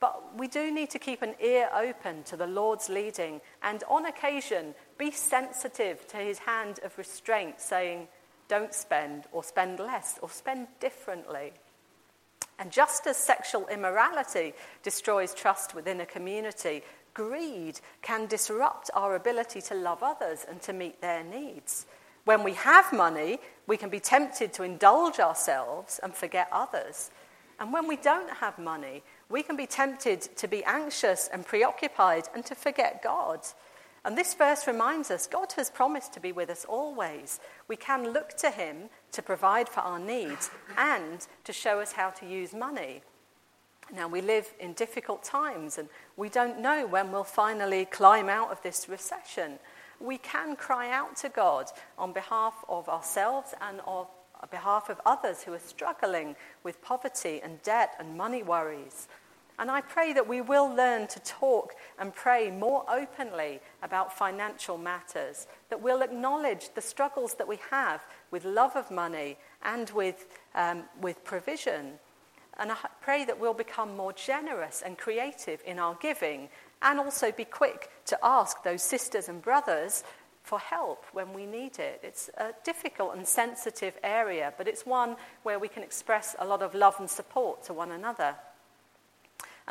But 0.00 0.38
we 0.38 0.48
do 0.48 0.72
need 0.72 0.90
to 0.90 0.98
keep 0.98 1.20
an 1.22 1.34
ear 1.42 1.68
open 1.74 2.22
to 2.24 2.36
the 2.36 2.46
Lord's 2.46 2.88
leading 2.88 3.40
and, 3.62 3.84
on 3.88 4.06
occasion, 4.06 4.74
be 5.00 5.10
sensitive 5.10 6.06
to 6.08 6.18
his 6.18 6.38
hand 6.40 6.78
of 6.84 6.96
restraint, 6.98 7.58
saying, 7.58 8.06
don't 8.48 8.74
spend, 8.74 9.24
or 9.32 9.42
spend 9.42 9.78
less, 9.78 10.18
or 10.20 10.28
spend 10.28 10.68
differently. 10.78 11.52
And 12.58 12.70
just 12.70 13.06
as 13.06 13.16
sexual 13.16 13.66
immorality 13.68 14.52
destroys 14.82 15.32
trust 15.34 15.74
within 15.74 16.02
a 16.02 16.06
community, 16.06 16.82
greed 17.14 17.80
can 18.02 18.26
disrupt 18.26 18.90
our 18.92 19.16
ability 19.16 19.62
to 19.62 19.74
love 19.74 20.02
others 20.02 20.44
and 20.46 20.60
to 20.62 20.74
meet 20.74 21.00
their 21.00 21.24
needs. 21.24 21.86
When 22.26 22.44
we 22.44 22.52
have 22.52 22.92
money, 22.92 23.38
we 23.66 23.78
can 23.78 23.88
be 23.88 24.00
tempted 24.00 24.52
to 24.52 24.64
indulge 24.64 25.18
ourselves 25.18 25.98
and 26.02 26.14
forget 26.14 26.48
others. 26.52 27.10
And 27.58 27.72
when 27.72 27.88
we 27.88 27.96
don't 27.96 28.30
have 28.30 28.58
money, 28.58 29.02
we 29.30 29.42
can 29.42 29.56
be 29.56 29.66
tempted 29.66 30.20
to 30.36 30.46
be 30.46 30.62
anxious 30.64 31.30
and 31.32 31.46
preoccupied 31.46 32.24
and 32.34 32.44
to 32.44 32.54
forget 32.54 33.02
God. 33.02 33.40
And 34.04 34.16
this 34.16 34.34
verse 34.34 34.66
reminds 34.66 35.10
us 35.10 35.26
God 35.26 35.52
has 35.56 35.70
promised 35.70 36.12
to 36.14 36.20
be 36.20 36.32
with 36.32 36.48
us 36.50 36.64
always. 36.64 37.40
We 37.68 37.76
can 37.76 38.12
look 38.12 38.30
to 38.38 38.50
Him 38.50 38.88
to 39.12 39.22
provide 39.22 39.68
for 39.68 39.80
our 39.80 39.98
needs 39.98 40.50
and 40.76 41.26
to 41.44 41.52
show 41.52 41.80
us 41.80 41.92
how 41.92 42.10
to 42.10 42.26
use 42.26 42.54
money. 42.54 43.02
Now, 43.94 44.06
we 44.06 44.20
live 44.20 44.54
in 44.60 44.72
difficult 44.74 45.24
times 45.24 45.76
and 45.76 45.88
we 46.16 46.28
don't 46.28 46.60
know 46.60 46.86
when 46.86 47.10
we'll 47.10 47.24
finally 47.24 47.84
climb 47.84 48.28
out 48.28 48.50
of 48.50 48.62
this 48.62 48.88
recession. 48.88 49.58
We 50.00 50.16
can 50.16 50.56
cry 50.56 50.90
out 50.90 51.16
to 51.16 51.28
God 51.28 51.66
on 51.98 52.12
behalf 52.12 52.54
of 52.68 52.88
ourselves 52.88 53.52
and 53.60 53.80
on 53.80 54.06
behalf 54.50 54.88
of 54.88 55.00
others 55.04 55.42
who 55.42 55.52
are 55.52 55.58
struggling 55.58 56.36
with 56.62 56.80
poverty 56.82 57.40
and 57.42 57.60
debt 57.62 57.94
and 57.98 58.16
money 58.16 58.42
worries. 58.42 59.08
And 59.60 59.70
I 59.70 59.82
pray 59.82 60.14
that 60.14 60.26
we 60.26 60.40
will 60.40 60.74
learn 60.74 61.06
to 61.08 61.20
talk 61.20 61.74
and 61.98 62.14
pray 62.14 62.50
more 62.50 62.82
openly 62.90 63.60
about 63.82 64.16
financial 64.16 64.78
matters, 64.78 65.46
that 65.68 65.82
we'll 65.82 66.00
acknowledge 66.00 66.70
the 66.74 66.80
struggles 66.80 67.34
that 67.34 67.46
we 67.46 67.58
have 67.70 68.02
with 68.30 68.46
love 68.46 68.74
of 68.74 68.90
money 68.90 69.36
and 69.62 69.90
with, 69.90 70.26
um, 70.54 70.84
with 71.02 71.22
provision. 71.24 71.98
And 72.58 72.72
I 72.72 72.76
pray 73.02 73.26
that 73.26 73.38
we'll 73.38 73.52
become 73.52 73.98
more 73.98 74.14
generous 74.14 74.82
and 74.84 74.96
creative 74.96 75.60
in 75.66 75.78
our 75.78 75.94
giving 76.00 76.48
and 76.80 76.98
also 76.98 77.30
be 77.30 77.44
quick 77.44 77.90
to 78.06 78.18
ask 78.22 78.62
those 78.62 78.82
sisters 78.82 79.28
and 79.28 79.42
brothers 79.42 80.04
for 80.42 80.58
help 80.58 81.04
when 81.12 81.34
we 81.34 81.44
need 81.44 81.78
it. 81.78 82.00
It's 82.02 82.30
a 82.38 82.54
difficult 82.64 83.14
and 83.14 83.28
sensitive 83.28 83.98
area, 84.02 84.54
but 84.56 84.68
it's 84.68 84.86
one 84.86 85.16
where 85.42 85.58
we 85.58 85.68
can 85.68 85.82
express 85.82 86.34
a 86.38 86.46
lot 86.46 86.62
of 86.62 86.74
love 86.74 86.96
and 86.98 87.10
support 87.10 87.62
to 87.64 87.74
one 87.74 87.92
another. 87.92 88.36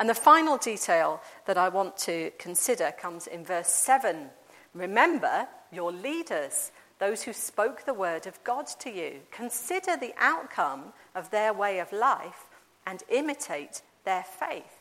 And 0.00 0.08
the 0.08 0.14
final 0.14 0.56
detail 0.56 1.20
that 1.44 1.58
I 1.58 1.68
want 1.68 1.98
to 1.98 2.32
consider 2.38 2.90
comes 2.90 3.26
in 3.26 3.44
verse 3.44 3.68
7. 3.68 4.30
Remember 4.72 5.46
your 5.70 5.92
leaders, 5.92 6.72
those 6.98 7.22
who 7.22 7.34
spoke 7.34 7.84
the 7.84 7.92
word 7.92 8.26
of 8.26 8.42
God 8.42 8.66
to 8.80 8.90
you. 8.90 9.20
Consider 9.30 9.98
the 9.98 10.14
outcome 10.18 10.94
of 11.14 11.30
their 11.30 11.52
way 11.52 11.80
of 11.80 11.92
life 11.92 12.46
and 12.86 13.02
imitate 13.10 13.82
their 14.06 14.22
faith. 14.22 14.80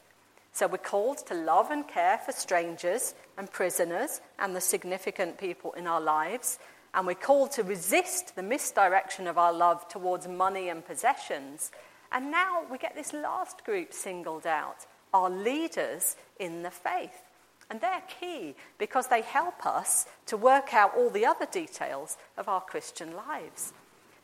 So 0.53 0.67
we're 0.67 0.77
called 0.77 1.27
to 1.27 1.33
love 1.33 1.69
and 1.69 1.85
care 1.85 2.17
for 2.19 2.31
strangers 2.31 3.13
and 3.37 3.51
prisoners 3.51 4.21
and 4.39 4.55
the 4.55 4.61
significant 4.61 5.37
people 5.37 5.73
in 5.73 5.85
our 5.85 6.01
lives. 6.01 6.59
And 6.93 7.05
we're 7.05 7.15
called 7.15 7.51
to 7.51 7.63
resist 7.63 8.37
the 8.37 8.43
misdirection 8.43 9.27
of 9.27 9.37
our 9.37 9.51
love 9.51 9.85
towards 9.89 10.29
money 10.29 10.69
and 10.69 10.85
possessions. 10.85 11.71
And 12.09 12.31
now 12.31 12.63
we 12.71 12.77
get 12.77 12.95
this 12.95 13.11
last 13.11 13.65
group 13.65 13.91
singled 13.91 14.47
out 14.47 14.85
are 15.13 15.29
leaders 15.29 16.15
in 16.39 16.63
the 16.63 16.71
faith. 16.71 17.21
And 17.69 17.81
they're 17.81 18.03
key 18.19 18.55
because 18.77 19.07
they 19.07 19.21
help 19.21 19.65
us 19.65 20.07
to 20.25 20.37
work 20.37 20.73
out 20.73 20.95
all 20.95 21.09
the 21.09 21.25
other 21.25 21.45
details 21.45 22.17
of 22.37 22.49
our 22.49 22.61
Christian 22.61 23.15
lives. 23.15 23.73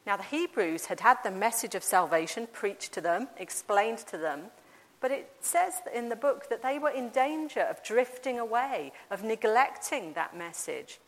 Now, 0.06 0.18
the 0.18 0.24
Hebrews 0.24 0.86
had 0.86 1.00
had 1.00 1.18
the 1.24 1.32
message 1.32 1.76
of 1.76 1.84
salvation 1.84 2.48
preached 2.52 2.94
to 2.94 3.02
them, 3.02 3.28
explained 3.38 4.00
to 4.00 4.18
them, 4.18 4.52
but 5.00 5.12
it 5.12 5.30
says 5.42 5.74
in 5.94 6.10
the 6.10 6.16
book 6.16 6.50
that 6.50 6.64
they 6.64 6.80
were 6.80 6.90
in 6.90 7.10
danger 7.10 7.62
of 7.62 7.84
drifting 7.84 8.40
away, 8.40 8.92
of 9.12 9.24
neglecting 9.24 10.14
that 10.14 10.36
message. 10.36 11.00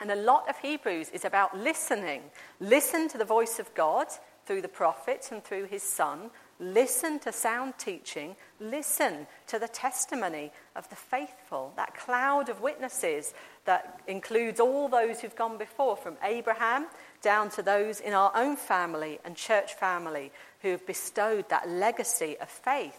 And 0.00 0.10
a 0.10 0.16
lot 0.16 0.48
of 0.48 0.58
Hebrews 0.58 1.10
is 1.10 1.24
about 1.24 1.56
listening. 1.56 2.22
Listen 2.60 3.08
to 3.08 3.18
the 3.18 3.24
voice 3.24 3.58
of 3.58 3.72
God 3.74 4.08
through 4.44 4.62
the 4.62 4.68
prophets 4.68 5.30
and 5.30 5.42
through 5.42 5.64
his 5.66 5.82
son, 5.82 6.30
Listen 6.64 7.18
to 7.18 7.30
sound 7.30 7.74
teaching. 7.76 8.36
Listen 8.58 9.26
to 9.48 9.58
the 9.58 9.68
testimony 9.68 10.50
of 10.74 10.88
the 10.88 10.96
faithful, 10.96 11.74
that 11.76 11.94
cloud 11.94 12.48
of 12.48 12.62
witnesses 12.62 13.34
that 13.66 14.00
includes 14.06 14.60
all 14.60 14.88
those 14.88 15.20
who've 15.20 15.36
gone 15.36 15.58
before, 15.58 15.94
from 15.94 16.16
Abraham 16.22 16.86
down 17.20 17.50
to 17.50 17.62
those 17.62 18.00
in 18.00 18.14
our 18.14 18.32
own 18.34 18.56
family 18.56 19.18
and 19.26 19.36
church 19.36 19.74
family 19.74 20.32
who 20.62 20.70
have 20.70 20.86
bestowed 20.86 21.50
that 21.50 21.68
legacy 21.68 22.38
of 22.40 22.48
faith. 22.48 22.98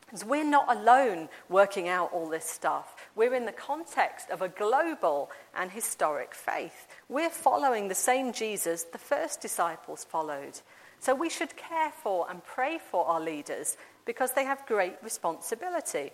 Because 0.00 0.24
we're 0.24 0.42
not 0.42 0.76
alone 0.76 1.28
working 1.48 1.88
out 1.88 2.12
all 2.12 2.28
this 2.28 2.44
stuff. 2.44 2.96
We're 3.14 3.34
in 3.34 3.46
the 3.46 3.52
context 3.52 4.28
of 4.28 4.42
a 4.42 4.48
global 4.48 5.30
and 5.54 5.70
historic 5.70 6.34
faith. 6.34 6.88
We're 7.08 7.30
following 7.30 7.86
the 7.86 7.94
same 7.94 8.32
Jesus 8.32 8.82
the 8.82 8.98
first 8.98 9.40
disciples 9.40 10.02
followed. 10.04 10.60
So 11.02 11.16
we 11.16 11.30
should 11.30 11.56
care 11.56 11.90
for 11.90 12.30
and 12.30 12.44
pray 12.44 12.78
for 12.78 13.04
our 13.06 13.20
leaders 13.20 13.76
because 14.04 14.34
they 14.34 14.44
have 14.44 14.64
great 14.66 14.94
responsibility. 15.02 16.12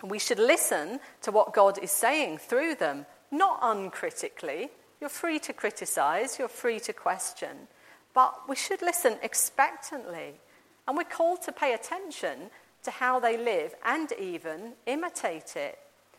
And 0.00 0.08
we 0.08 0.20
should 0.20 0.38
listen 0.38 1.00
to 1.22 1.32
what 1.32 1.52
God 1.52 1.80
is 1.82 1.90
saying 1.90 2.38
through 2.38 2.76
them, 2.76 3.06
not 3.32 3.58
uncritically. 3.60 4.70
You're 5.00 5.10
free 5.10 5.40
to 5.40 5.52
criticize, 5.52 6.38
you're 6.38 6.46
free 6.46 6.78
to 6.80 6.92
question, 6.92 7.66
but 8.14 8.48
we 8.48 8.54
should 8.54 8.82
listen 8.82 9.16
expectantly. 9.20 10.34
And 10.86 10.96
we're 10.96 11.02
called 11.02 11.42
to 11.42 11.52
pay 11.52 11.74
attention 11.74 12.50
to 12.84 12.92
how 12.92 13.18
they 13.18 13.36
live 13.36 13.74
and 13.84 14.12
even 14.12 14.74
imitate 14.86 15.56
it. 15.56 15.76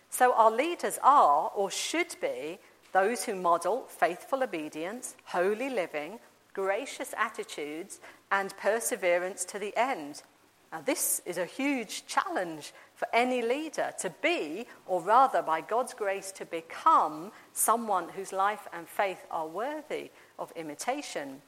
So 0.10 0.34
our 0.34 0.52
leaders 0.52 1.00
are, 1.02 1.50
or 1.56 1.72
should 1.72 2.14
be, 2.20 2.60
those 2.91 3.24
who 3.24 3.36
model 3.36 3.86
faithful 3.88 4.43
obedience, 4.43 5.16
holy 5.24 5.70
living, 5.70 6.20
gracious 6.56 7.14
attitudes, 7.18 7.99
and 8.32 8.58
perseverance 8.58 9.45
to 9.45 9.60
the 9.60 9.78
end. 9.78 10.24
Now, 10.72 10.82
this 10.82 11.22
is 11.26 11.38
a 11.38 11.45
huge 11.45 12.08
challenge 12.08 12.74
for 12.95 13.08
any 13.14 13.41
leader 13.41 13.91
to 13.99 14.10
be, 14.22 14.66
or 14.88 15.01
rather, 15.01 15.41
by 15.41 15.62
God's 15.62 15.93
grace, 15.93 16.32
to 16.34 16.45
become 16.45 17.32
someone 17.53 18.10
whose 18.10 18.34
life 18.34 18.68
and 18.74 18.88
faith 18.88 19.24
are 19.30 19.47
worthy 19.47 20.10
of 20.39 20.51
imitation. 20.56 21.41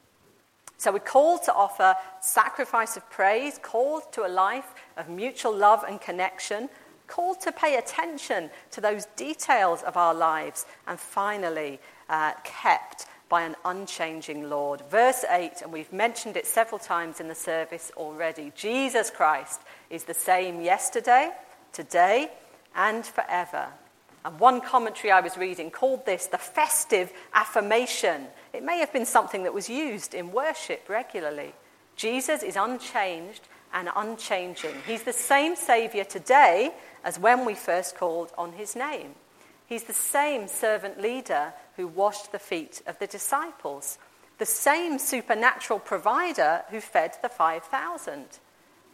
So 0.78 0.91
we're 0.91 0.99
called 0.99 1.43
to 1.43 1.53
offer 1.53 1.95
sacrifice 2.22 2.97
of 2.97 3.10
praise, 3.10 3.60
called 3.62 4.03
to 4.12 4.26
a 4.26 4.30
life 4.30 4.76
of 4.97 5.10
mutual 5.10 5.55
love 5.55 5.84
and 5.88 5.99
connection, 5.99 6.70
called 7.08 7.41
to 7.41 7.51
pay 7.51 7.78
attention 7.78 8.49
to 8.72 8.82
those 8.82 9.05
details 9.16 9.82
of 9.84 9.97
our 9.97 10.14
lives, 10.14 10.66
and 10.86 10.99
finally, 10.99 11.80
uh, 12.10 12.34
kept 12.43 13.08
by 13.30 13.43
an 13.43 13.55
unchanging 13.65 14.49
Lord. 14.49 14.82
Verse 14.89 15.25
8, 15.30 15.61
and 15.63 15.73
we've 15.73 15.91
mentioned 15.91 16.38
it 16.38 16.45
several 16.45 16.80
times 16.80 17.19
in 17.19 17.28
the 17.28 17.36
service 17.36 17.91
already 17.97 18.51
Jesus 18.55 19.09
Christ 19.09 19.61
is 19.89 20.05
the 20.05 20.13
same 20.13 20.61
yesterday, 20.61 21.32
today, 21.73 22.30
and 22.75 23.05
forever. 23.05 23.67
And 24.23 24.39
one 24.39 24.61
commentary 24.61 25.11
I 25.11 25.21
was 25.21 25.38
reading 25.38 25.71
called 25.71 26.05
this 26.05 26.28
the 26.28 26.38
festive 26.38 27.11
affirmation. 27.34 28.28
It 28.53 28.63
may 28.63 28.80
have 28.80 28.93
been 28.93 29.05
something 29.05 29.43
that 29.43 29.53
was 29.53 29.69
used 29.69 30.13
in 30.13 30.32
worship 30.32 30.88
regularly. 30.89 31.53
Jesus 31.95 32.43
is 32.43 32.55
unchanged 32.55 33.47
and 33.73 33.89
unchanging. 33.95 34.75
He's 34.86 35.03
the 35.03 35.13
same 35.13 35.55
Saviour 35.55 36.05
today 36.05 36.73
as 37.03 37.19
when 37.19 37.45
we 37.45 37.53
first 37.53 37.97
called 37.97 38.32
on 38.38 38.53
his 38.53 38.75
name. 38.75 39.15
He's 39.65 39.84
the 39.84 39.93
same 39.93 40.47
servant 40.47 41.01
leader 41.01 41.53
who 41.78 41.88
washed 41.88 42.32
the 42.32 42.39
feet 42.39 42.82
of 42.88 42.99
the 42.99 43.07
disciples, 43.07 43.97
the 44.39 44.45
same 44.45 44.99
supernatural 44.99 45.80
provider 45.80 46.63
who 46.69 46.82
fed 46.82 47.15
the 47.21 47.30
5,000, 47.30 48.25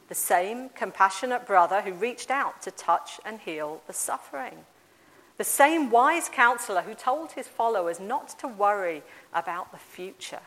the 0.10 0.16
same 0.16 0.70
compassionate 0.70 1.48
brother 1.48 1.82
who 1.82 1.94
reached 1.94 2.30
out 2.30 2.62
to 2.62 2.72
touch 2.72 3.20
and 3.26 3.40
heal 3.40 3.82
the 3.88 3.94
suffering, 3.94 4.66
the 5.38 5.44
same 5.44 5.90
wise 5.90 6.30
counselor 6.30 6.82
who 6.82 6.94
told 6.94 7.32
his 7.32 7.48
followers 7.48 8.00
not 8.00 8.38
to 8.40 8.48
worry 8.48 9.02
about 9.34 9.72
the 9.72 9.78
future, 9.78 10.42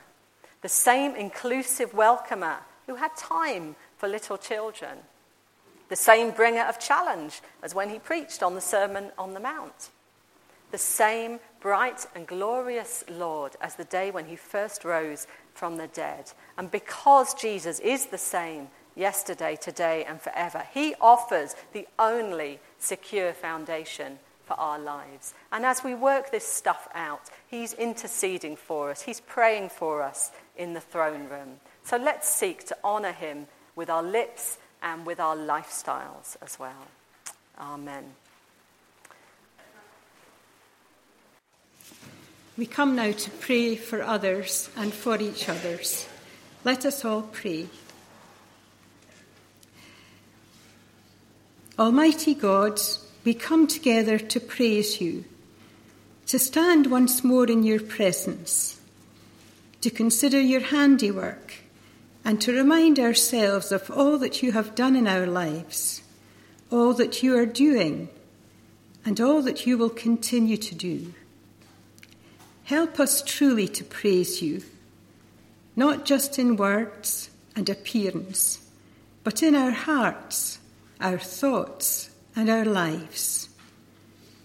the 0.62 0.68
same 0.68 1.16
inclusive 1.16 1.92
welcomer 1.94 2.58
who 2.86 2.96
had 2.96 3.16
time 3.16 3.74
for 3.96 4.08
little 4.08 4.38
children, 4.38 4.98
the 5.88 5.96
same 5.96 6.30
bringer 6.30 6.62
of 6.62 6.78
challenge 6.78 7.40
as 7.62 7.74
when 7.74 7.88
he 7.88 7.98
preached 7.98 8.42
on 8.42 8.54
the 8.54 8.60
Sermon 8.60 9.10
on 9.18 9.34
the 9.34 9.40
Mount 9.40 9.90
the 10.70 10.78
same 10.78 11.40
bright 11.60 12.06
and 12.14 12.26
glorious 12.26 13.04
Lord 13.10 13.52
as 13.60 13.76
the 13.76 13.84
day 13.84 14.10
when 14.10 14.26
he 14.26 14.36
first 14.36 14.84
rose 14.84 15.26
from 15.54 15.76
the 15.76 15.88
dead. 15.88 16.32
And 16.58 16.70
because 16.70 17.34
Jesus 17.34 17.80
is 17.80 18.06
the 18.06 18.18
same 18.18 18.68
yesterday, 18.94 19.56
today, 19.60 20.04
and 20.04 20.20
forever, 20.20 20.64
he 20.72 20.94
offers 21.00 21.54
the 21.72 21.86
only 21.98 22.60
secure 22.78 23.32
foundation 23.32 24.18
for 24.44 24.54
our 24.54 24.78
lives. 24.78 25.34
And 25.52 25.66
as 25.66 25.82
we 25.82 25.94
work 25.94 26.30
this 26.30 26.46
stuff 26.46 26.88
out, 26.94 27.30
he's 27.48 27.72
interceding 27.74 28.56
for 28.56 28.90
us, 28.90 29.02
he's 29.02 29.20
praying 29.20 29.70
for 29.70 30.02
us 30.02 30.30
in 30.56 30.72
the 30.72 30.80
throne 30.80 31.28
room. 31.28 31.60
So 31.84 31.96
let's 31.96 32.28
seek 32.28 32.64
to 32.66 32.76
honor 32.82 33.12
him 33.12 33.46
with 33.74 33.90
our 33.90 34.02
lips 34.02 34.58
and 34.82 35.04
with 35.04 35.20
our 35.20 35.36
lifestyles 35.36 36.36
as 36.42 36.58
well. 36.58 36.86
Amen. 37.58 38.04
We 42.58 42.64
come 42.64 42.96
now 42.96 43.12
to 43.12 43.30
pray 43.30 43.76
for 43.76 44.02
others 44.02 44.70
and 44.76 44.92
for 44.92 45.20
each 45.20 45.48
others. 45.48 46.08
Let 46.64 46.86
us 46.86 47.04
all 47.04 47.22
pray. 47.22 47.66
Almighty 51.78 52.34
God, 52.34 52.80
we 53.24 53.34
come 53.34 53.66
together 53.66 54.18
to 54.18 54.40
praise 54.40 55.02
you, 55.02 55.26
to 56.28 56.38
stand 56.38 56.86
once 56.86 57.22
more 57.22 57.44
in 57.46 57.62
your 57.62 57.80
presence, 57.80 58.80
to 59.82 59.90
consider 59.90 60.40
your 60.40 60.62
handiwork, 60.62 61.52
and 62.24 62.40
to 62.40 62.56
remind 62.56 62.98
ourselves 62.98 63.70
of 63.70 63.90
all 63.90 64.16
that 64.16 64.42
you 64.42 64.52
have 64.52 64.74
done 64.74 64.96
in 64.96 65.06
our 65.06 65.26
lives, 65.26 66.00
all 66.72 66.94
that 66.94 67.22
you 67.22 67.36
are 67.36 67.44
doing, 67.44 68.08
and 69.04 69.20
all 69.20 69.42
that 69.42 69.66
you 69.66 69.76
will 69.76 69.90
continue 69.90 70.56
to 70.56 70.74
do. 70.74 71.12
Help 72.66 72.98
us 72.98 73.22
truly 73.22 73.68
to 73.68 73.84
praise 73.84 74.42
you, 74.42 74.60
not 75.76 76.04
just 76.04 76.36
in 76.36 76.56
words 76.56 77.30
and 77.54 77.68
appearance, 77.70 78.58
but 79.22 79.40
in 79.40 79.54
our 79.54 79.70
hearts, 79.70 80.58
our 81.00 81.16
thoughts, 81.16 82.10
and 82.34 82.50
our 82.50 82.64
lives. 82.64 83.48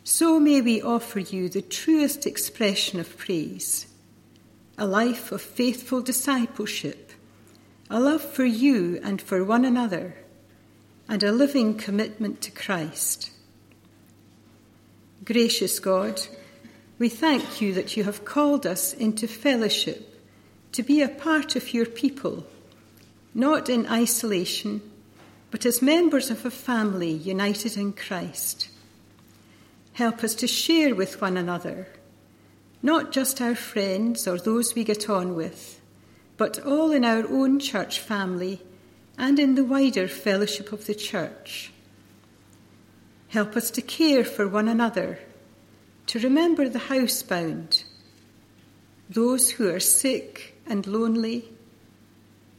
So 0.03 0.39
may 0.39 0.61
we 0.61 0.83
offer 0.83 1.19
you 1.19 1.49
the 1.49 1.63
truest 1.63 2.27
expression 2.27 2.99
of 2.99 3.17
praise 3.17 3.87
a 4.77 4.85
life 4.85 5.31
of 5.31 5.41
faithful 5.41 6.01
discipleship, 6.01 7.13
a 7.89 7.99
love 7.99 8.21
for 8.21 8.45
you 8.45 8.99
and 9.03 9.19
for 9.19 9.43
one 9.43 9.65
another, 9.65 10.13
and 11.09 11.23
a 11.23 11.31
living 11.31 11.75
commitment 11.75 12.39
to 12.41 12.51
Christ. 12.51 13.31
Gracious 15.25 15.79
God, 15.79 16.21
we 17.01 17.09
thank 17.09 17.59
you 17.59 17.73
that 17.73 17.97
you 17.97 18.03
have 18.03 18.23
called 18.23 18.63
us 18.63 18.93
into 18.93 19.27
fellowship 19.27 20.21
to 20.71 20.83
be 20.83 21.01
a 21.01 21.09
part 21.09 21.55
of 21.55 21.73
your 21.73 21.87
people, 21.87 22.45
not 23.33 23.69
in 23.69 23.87
isolation, 23.87 24.79
but 25.49 25.65
as 25.65 25.81
members 25.81 26.29
of 26.29 26.45
a 26.45 26.51
family 26.51 27.09
united 27.09 27.75
in 27.75 27.91
Christ. 27.91 28.69
Help 29.93 30.23
us 30.23 30.35
to 30.35 30.45
share 30.45 30.93
with 30.93 31.19
one 31.19 31.37
another, 31.37 31.87
not 32.83 33.11
just 33.11 33.41
our 33.41 33.55
friends 33.55 34.27
or 34.27 34.37
those 34.37 34.75
we 34.75 34.83
get 34.83 35.09
on 35.09 35.33
with, 35.33 35.81
but 36.37 36.63
all 36.63 36.91
in 36.91 37.03
our 37.03 37.27
own 37.27 37.59
church 37.59 37.99
family 37.99 38.61
and 39.17 39.39
in 39.39 39.55
the 39.55 39.65
wider 39.65 40.07
fellowship 40.07 40.71
of 40.71 40.85
the 40.85 40.93
church. 40.93 41.71
Help 43.29 43.57
us 43.57 43.71
to 43.71 43.81
care 43.81 44.23
for 44.23 44.47
one 44.47 44.67
another 44.67 45.17
to 46.11 46.19
remember 46.19 46.67
the 46.67 46.77
housebound, 46.77 47.85
those 49.09 49.49
who 49.49 49.69
are 49.73 49.79
sick 49.79 50.57
and 50.67 50.85
lonely, 50.85 51.45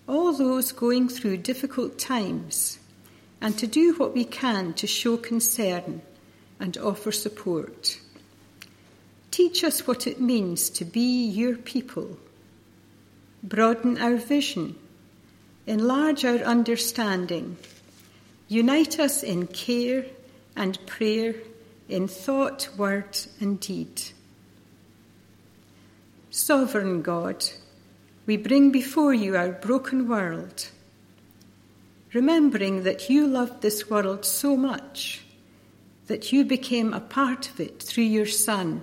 all 0.08 0.32
those 0.32 0.72
going 0.72 1.06
through 1.06 1.36
difficult 1.36 1.98
times, 1.98 2.78
and 3.42 3.58
to 3.58 3.66
do 3.66 3.92
what 3.96 4.14
we 4.14 4.24
can 4.24 4.72
to 4.72 4.86
show 4.86 5.18
concern 5.18 6.00
and 6.58 6.78
offer 6.78 7.12
support. 7.12 8.00
Teach 9.30 9.62
us 9.64 9.86
what 9.86 10.06
it 10.06 10.18
means 10.18 10.70
to 10.70 10.86
be 10.86 11.26
your 11.26 11.56
people. 11.56 12.18
Broaden 13.42 13.98
our 13.98 14.16
vision, 14.16 14.76
enlarge 15.66 16.24
our 16.24 16.38
understanding, 16.38 17.58
unite 18.48 18.98
us 18.98 19.22
in 19.22 19.46
care 19.46 20.06
and 20.56 20.78
prayer 20.86 21.34
in 21.92 22.08
thought, 22.08 22.68
word, 22.76 23.18
and 23.38 23.60
deed. 23.60 24.02
Sovereign 26.30 27.02
God, 27.02 27.44
we 28.24 28.38
bring 28.38 28.72
before 28.72 29.12
you 29.12 29.36
our 29.36 29.52
broken 29.52 30.08
world, 30.08 30.68
remembering 32.14 32.84
that 32.84 33.10
you 33.10 33.26
loved 33.26 33.60
this 33.60 33.90
world 33.90 34.24
so 34.24 34.56
much 34.56 35.22
that 36.06 36.32
you 36.32 36.44
became 36.44 36.92
a 36.92 37.00
part 37.00 37.50
of 37.50 37.60
it 37.60 37.82
through 37.82 38.04
your 38.04 38.26
Son, 38.26 38.82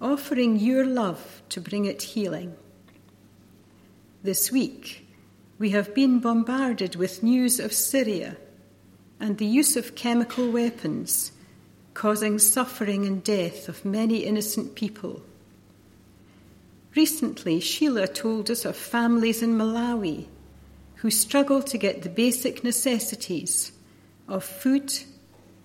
offering 0.00 0.58
your 0.58 0.84
love 0.84 1.42
to 1.48 1.60
bring 1.60 1.86
it 1.86 2.02
healing. 2.02 2.54
This 4.22 4.52
week, 4.52 5.06
we 5.58 5.70
have 5.70 5.94
been 5.94 6.20
bombarded 6.20 6.96
with 6.96 7.22
news 7.22 7.58
of 7.58 7.72
Syria 7.72 8.36
and 9.18 9.38
the 9.38 9.46
use 9.46 9.76
of 9.76 9.94
chemical 9.94 10.50
weapons, 10.50 11.32
causing 12.00 12.38
suffering 12.38 13.04
and 13.04 13.22
death 13.22 13.68
of 13.68 13.84
many 13.84 14.24
innocent 14.24 14.74
people. 14.74 15.20
Recently, 16.96 17.60
Sheila 17.60 18.08
told 18.08 18.50
us 18.50 18.64
of 18.64 18.74
families 18.74 19.42
in 19.42 19.58
Malawi 19.58 20.24
who 20.94 21.10
struggle 21.10 21.62
to 21.62 21.76
get 21.76 22.00
the 22.00 22.08
basic 22.08 22.64
necessities 22.64 23.72
of 24.26 24.42
food, 24.42 24.90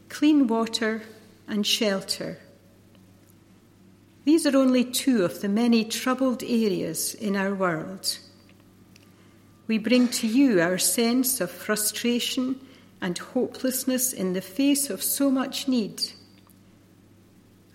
clean 0.09 0.45
water, 0.45 1.03
and 1.47 1.65
shelter. 1.65 2.37
These 4.25 4.45
are 4.45 4.57
only 4.57 4.83
two 4.83 5.23
of 5.23 5.39
the 5.39 5.47
many 5.47 5.85
troubled 5.85 6.43
areas 6.43 7.13
in 7.13 7.37
our 7.37 7.55
world. 7.55 8.19
We 9.67 9.77
bring 9.77 10.09
to 10.09 10.27
you 10.27 10.59
our 10.59 10.79
sense 10.79 11.39
of 11.39 11.49
frustration 11.49 12.59
and 13.01 13.17
hopelessness 13.17 14.11
in 14.11 14.33
the 14.33 14.41
face 14.41 14.89
of 14.89 15.01
so 15.01 15.31
much 15.31 15.69
need, 15.69 16.03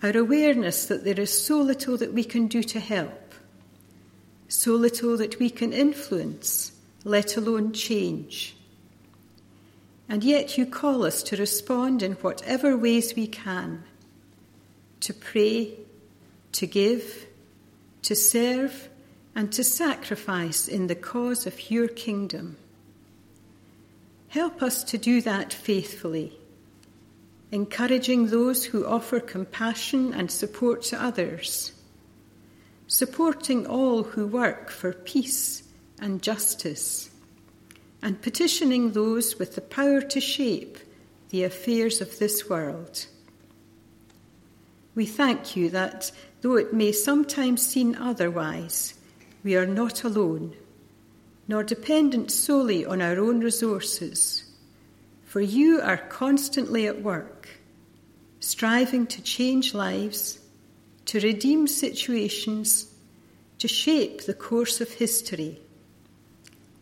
our 0.03 0.17
awareness 0.17 0.85
that 0.85 1.03
there 1.03 1.19
is 1.19 1.45
so 1.45 1.61
little 1.61 1.97
that 1.97 2.13
we 2.13 2.23
can 2.23 2.47
do 2.47 2.63
to 2.63 2.79
help, 2.79 3.33
so 4.47 4.73
little 4.73 5.17
that 5.17 5.39
we 5.39 5.49
can 5.49 5.71
influence, 5.73 6.71
let 7.03 7.37
alone 7.37 7.71
change. 7.71 8.55
And 10.09 10.23
yet 10.23 10.57
you 10.57 10.65
call 10.65 11.05
us 11.05 11.23
to 11.23 11.37
respond 11.37 12.03
in 12.03 12.13
whatever 12.13 12.75
ways 12.75 13.15
we 13.15 13.27
can, 13.27 13.83
to 15.01 15.13
pray, 15.13 15.75
to 16.53 16.67
give, 16.67 17.27
to 18.01 18.15
serve, 18.15 18.89
and 19.35 19.51
to 19.53 19.63
sacrifice 19.63 20.67
in 20.67 20.87
the 20.87 20.95
cause 20.95 21.47
of 21.47 21.71
your 21.71 21.87
kingdom. 21.87 22.57
Help 24.29 24.61
us 24.61 24.83
to 24.85 24.97
do 24.97 25.21
that 25.21 25.53
faithfully, 25.53 26.37
encouraging 27.51 28.27
those 28.27 28.65
who 28.65 28.85
offer 28.85 29.19
compassion 29.19 30.13
and 30.13 30.31
support 30.31 30.83
to 30.83 31.03
others, 31.03 31.73
supporting 32.87 33.67
all 33.67 34.03
who 34.03 34.25
work 34.25 34.69
for 34.69 34.93
peace 34.93 35.63
and 35.99 36.21
justice, 36.21 37.09
and 38.01 38.21
petitioning 38.21 38.91
those 38.91 39.37
with 39.37 39.55
the 39.55 39.61
power 39.61 40.01
to 40.01 40.19
shape 40.19 40.77
the 41.29 41.43
affairs 41.43 42.01
of 42.01 42.19
this 42.19 42.49
world. 42.49 43.05
We 44.95 45.05
thank 45.05 45.55
you 45.55 45.69
that, 45.69 46.11
though 46.41 46.55
it 46.55 46.73
may 46.73 46.91
sometimes 46.91 47.65
seem 47.65 47.95
otherwise, 47.95 48.95
we 49.43 49.55
are 49.55 49.65
not 49.65 50.03
alone, 50.03 50.55
nor 51.47 51.63
dependent 51.63 52.31
solely 52.31 52.85
on 52.85 53.01
our 53.01 53.17
own 53.17 53.39
resources, 53.39 54.45
for 55.23 55.41
you 55.41 55.79
are 55.81 55.97
constantly 55.97 56.87
at 56.87 57.01
work, 57.01 57.40
striving 58.41 59.07
to 59.07 59.21
change 59.21 59.73
lives, 59.73 60.39
to 61.05 61.21
redeem 61.21 61.65
situations, 61.67 62.93
to 63.59 63.69
shape 63.69 64.25
the 64.25 64.33
course 64.33 64.81
of 64.81 64.89
history. 64.89 65.61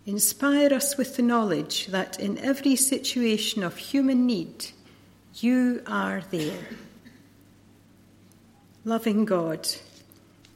Inspire 0.07 0.73
us 0.73 0.97
with 0.97 1.15
the 1.15 1.21
knowledge 1.21 1.85
that 1.87 2.19
in 2.19 2.39
every 2.39 2.75
situation 2.75 3.61
of 3.61 3.77
human 3.77 4.25
need, 4.25 4.71
you 5.35 5.83
are 5.85 6.23
there. 6.31 6.67
Loving 8.83 9.25
God, 9.25 9.67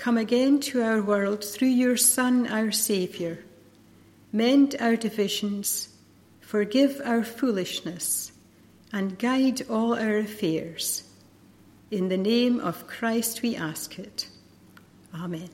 Come 0.04 0.18
again 0.18 0.60
to 0.60 0.82
our 0.82 1.02
world 1.02 1.46
through 1.46 1.70
your 1.70 1.96
Son, 1.96 2.46
our 2.48 2.74
Saviour. 2.74 3.38
Mend 4.34 4.76
our 4.82 4.98
divisions, 4.98 5.88
forgive 6.42 7.02
our 7.06 7.24
foolishness, 7.24 8.33
and 8.94 9.18
guide 9.18 9.68
all 9.70 9.96
our 9.96 10.18
affairs. 10.18 11.04
In 11.92 12.10
the 12.10 12.18
name 12.18 12.60
of 12.60 12.88
Christ 12.88 13.42
we 13.42 13.56
ask 13.56 14.00
it. 14.00 14.28
Amen. 15.14 15.50